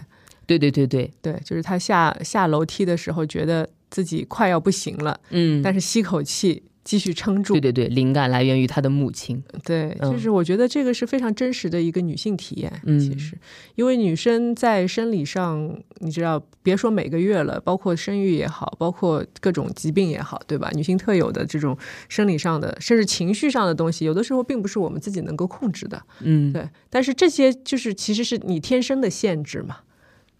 [0.46, 7.72] 对对对对，对，就是他下下楼梯的时候，觉得自己快要不行了，嗯，但是吸口气继续撑住对。
[7.72, 9.42] 对对，灵感来源于他的母亲。
[9.64, 12.72] 对，嗯就是我觉得这个是非常真实的一个女性体验。
[12.86, 13.36] 嗯其实，
[13.74, 20.70] 因为女生在生理上，你知道，别说每个月了，包括生育也好，包括各种疾病也好，对吧？
[20.76, 21.76] 女性特有的这种
[22.08, 26.00] 生理上的，甚至情绪上的东西，有的时候并不是我们自己能够控制的。
[26.20, 29.78] 嗯，对，但是这些就是其实是你天生的限制嘛，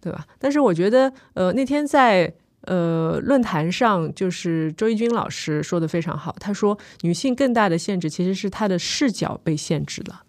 [0.06, 0.24] 对吧？
[0.38, 2.32] 但是我觉得，呃，那天在
[2.62, 10.22] 呃论坛上，就是周一军老师说的非常好，他说女性更大的限制其实是她的视角被限制了。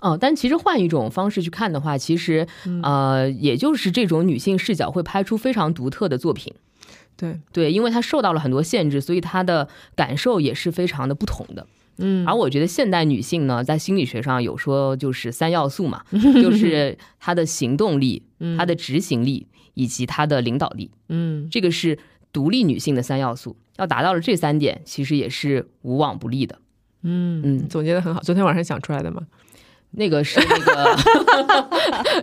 [0.00, 2.46] 哦，但其实换一种方式去看的话，其实
[2.82, 6.52] 呃，也就是这种女性视角会拍出非常独特的作品。
[7.16, 11.66] 对，对，因为她受到了很多限制，所以她的感受也是非常的不同的。
[12.00, 18.22] 嗯而我觉得现代女性呢，在心理学上有说就是三要素嘛，就是 她的行动力、
[18.58, 21.98] 她的执行力以及她的领导力，嗯这个是
[22.32, 23.56] 独立女性的三要素。
[23.78, 26.58] 要达到了这三点，其实也是无往不利的。
[27.02, 29.26] 嗯嗯总结的很好，昨天晚上想出来的嘛。
[29.92, 30.96] 那个是那个，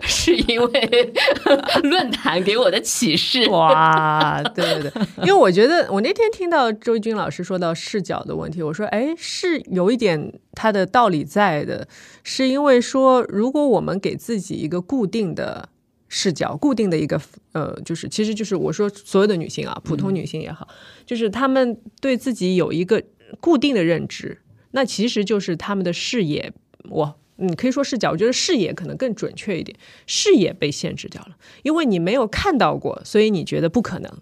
[0.02, 1.12] 是因为
[1.84, 3.46] 论坛给我的启示。
[3.50, 11.86] 哇，对对对， 因为我觉得我那天听到周一军老师说到视角的问题，我说，哎，是有一点他的道理在的，
[12.24, 15.68] 是因为说，如果我们给自己一个固定的
[16.08, 17.20] 视角，固定的一个
[17.52, 20.66] 呃，就是其实就是我说所有的女性啊，普通女性也好，
[21.04, 23.02] 就是她们对自己有一个
[23.40, 24.40] 固定的认知，
[24.70, 26.54] 那其实就是她们的视野，
[26.88, 27.18] 我。
[27.38, 29.76] 你可以说视角，我觉得视野可能更准确一点。
[30.06, 34.12] 视野被限制掉了，因为你没有看到过，所以你觉得不可能。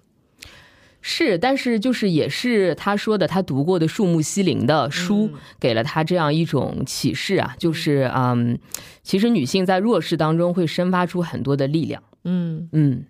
[1.00, 8.58] 是，但是就是也是他说的，他读过的树木西林的书，给了他这样一种启示啊，就是嗯，
[9.04, 12.02] 其实女性在弱势当中会生发出很多的力量。
[12.24, 13.04] 嗯嗯，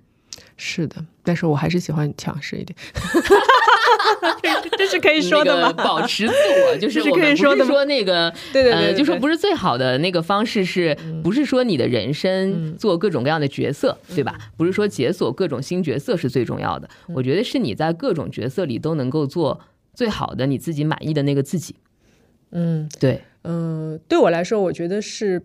[0.58, 2.76] 是的，但是我还是喜欢强势一点。
[4.76, 5.72] 这是可以说的吗？
[5.72, 6.34] 保持自
[6.66, 14.36] 我就是我们不是说那个， 对对对，就说不是最好的那个方式，是不是说你的人生做各种各样的角色，对吧？
[14.56, 16.88] 不是说解锁各种新角色是最重要的。
[17.08, 19.60] 我觉得是你在各种角色里都能够做
[19.94, 21.76] 最好的你自己满意的那个自己。
[22.52, 25.42] 嗯，对，嗯，对我来说，我觉得是，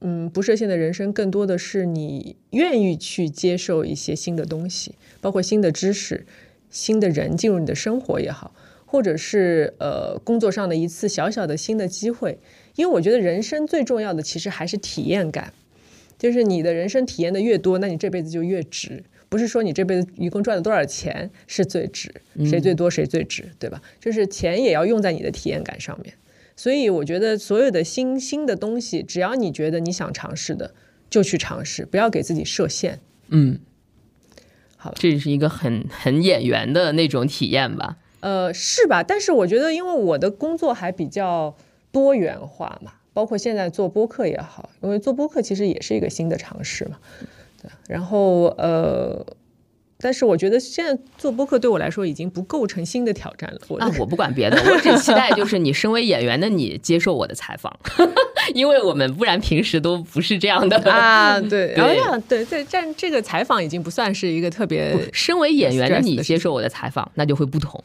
[0.00, 6.26] 嗯，不设限的人生更多的是你愿意去接受一些新的东西，包括新的知识。
[6.70, 8.54] 新的人进入你的生活也好，
[8.86, 12.38] 或者是呃工作上的一次小小的新的机会，
[12.76, 15.52] 因为我觉得人生最重要的其实还是体验感，
[16.18, 19.02] 就是你的人生体验的越多，那你这辈子就越值。
[19.28, 22.12] 不是说你这辈子一共赚了多少钱是最值，
[22.44, 23.80] 谁最多谁最值，对吧？
[24.00, 26.14] 就是钱也要用在你的体验感上面。
[26.56, 30.74] 所以我觉得所有的新新的东西，只要你觉得你想尝试的，
[31.08, 32.98] 就去尝试，不要给自己设限。
[33.28, 33.60] 嗯。
[34.80, 37.98] 好，这是一个很很演员的那种体验吧？
[38.20, 39.02] 呃，是吧？
[39.02, 41.54] 但是我觉得，因为我的工作还比较
[41.92, 46.96] 多元化嘛，包括现在做播客也好，因为做播客其实也是一个新的尝试嘛。
[47.62, 49.26] 对，然后呃。
[50.02, 53.60] 但是我觉得现在做播客对我来说已经不构成新的挑战了。
[53.80, 57.78] 啊，我不管别的，我只期待就是你身为演员的你接受我的采访，
[58.54, 61.40] 因为我们不然平时都不是这样的啊。
[61.50, 64.96] 对，然后对对，这这个采访已经不算是一个特别。
[65.12, 67.82] 身为演员的你接受我的采访，那就会不同。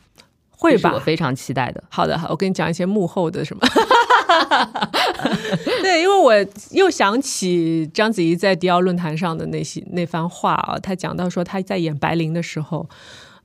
[0.57, 1.83] 会吧，我非常期待的。
[1.89, 3.61] 好的，好，我跟你讲一些幕后的什么。
[5.83, 6.33] 对，因为我
[6.71, 12.87] 又想起章子怡在迪奥论坛上的那些那番话啊，她讲到说她在演白灵的时候，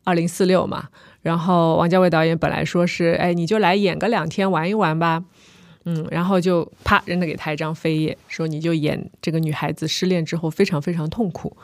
[0.04, 0.84] 二零四六嘛，
[1.22, 5.22] 然后王家卫导演本来说是，哎，你就来演个两天玩一玩吧，
[5.85, 11.57] 嗯，然后就啪扔了给他一张飞页，说你就演这个女孩子失恋之后非常非常痛苦。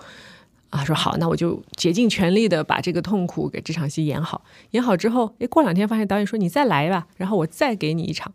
[0.70, 4.44] 啊，说好，那我就竭尽全力的把这个痛苦给这场戏演好。
[4.72, 8.32] 演好之后，哎，过两天发现导演说你再来吧，然后我再给你一场。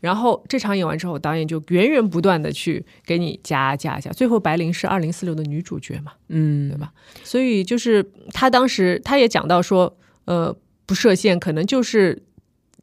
[0.00, 4.10] 然后这场演完之后，导演就源源不断的去给你加加加。
[4.12, 6.92] 最后白灵是二零四六的女主角嘛，嗯，对吧？
[7.24, 10.54] 所以就是他当时他也讲到说，呃，
[10.86, 12.22] 不设限，可能就是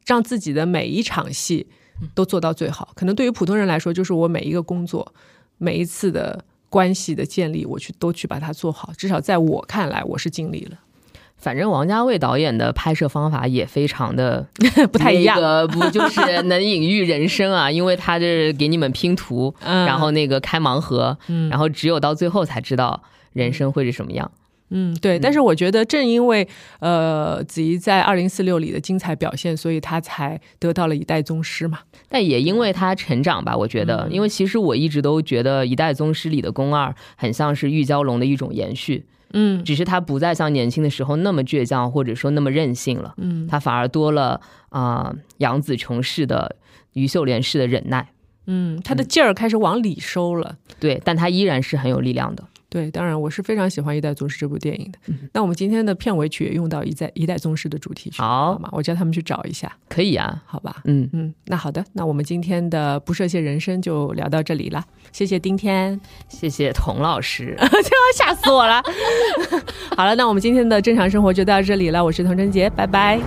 [0.06, 1.66] 让自己的每一场戏
[2.14, 2.90] 都做到最好。
[2.94, 5.12] 可能对于普通人来说，就是我每一个工作，
[5.58, 6.44] 每一次的。
[6.70, 10.76] 关系的建立，我去都去把它做好，至少在我看来，我是尽力了。
[11.38, 14.46] 反正王家卫导演的拍摄方法也非常的
[14.92, 17.70] 不太一样，不就是能隐喻人生啊？
[17.70, 21.16] 因为他这给你们拼图，然后那个开盲盒，
[21.48, 24.30] 然后只有到最后才知道人生会是什么样。
[24.70, 26.46] 嗯，对，但是我觉得正因为
[26.80, 31.80] 呃子怡在二零四六里的精彩表现，所以他才得到了一代宗师嘛。
[32.08, 46.56] 但也因为他成长吧，我觉得，因为其实我一直都觉得一代宗师里的宫二很像是玉娇龙的一种延续，嗯，只是他不再像年轻的时候那么倔强或者说那么任性了，嗯，他反而多了啊杨紫琼式的
[46.92, 48.10] 于秀莲式的忍耐，
[48.46, 52.44] 嗯，他的劲儿开始往里收了，对，但他依然是很有力量的。
[52.70, 54.98] 对，当然我是非常喜欢《一代宗师》这部电影的。
[55.32, 58.68] 那我们今天的片尾曲也用到《一代一代宗师》的主题曲，好吗？
[58.72, 60.82] 我叫他们去找一下，可以啊，好吧？
[60.84, 64.84] 嗯嗯，那好的，那我们今天的不设限人生就聊到这里了。
[65.12, 65.98] 谢谢丁天，
[66.28, 67.72] 谢谢童老师， 这要
[68.14, 68.82] 吓死我了。
[69.96, 72.04] 好了，那我们今天的正常生活就到这里了。
[72.04, 73.18] 我是童贞杰，拜拜。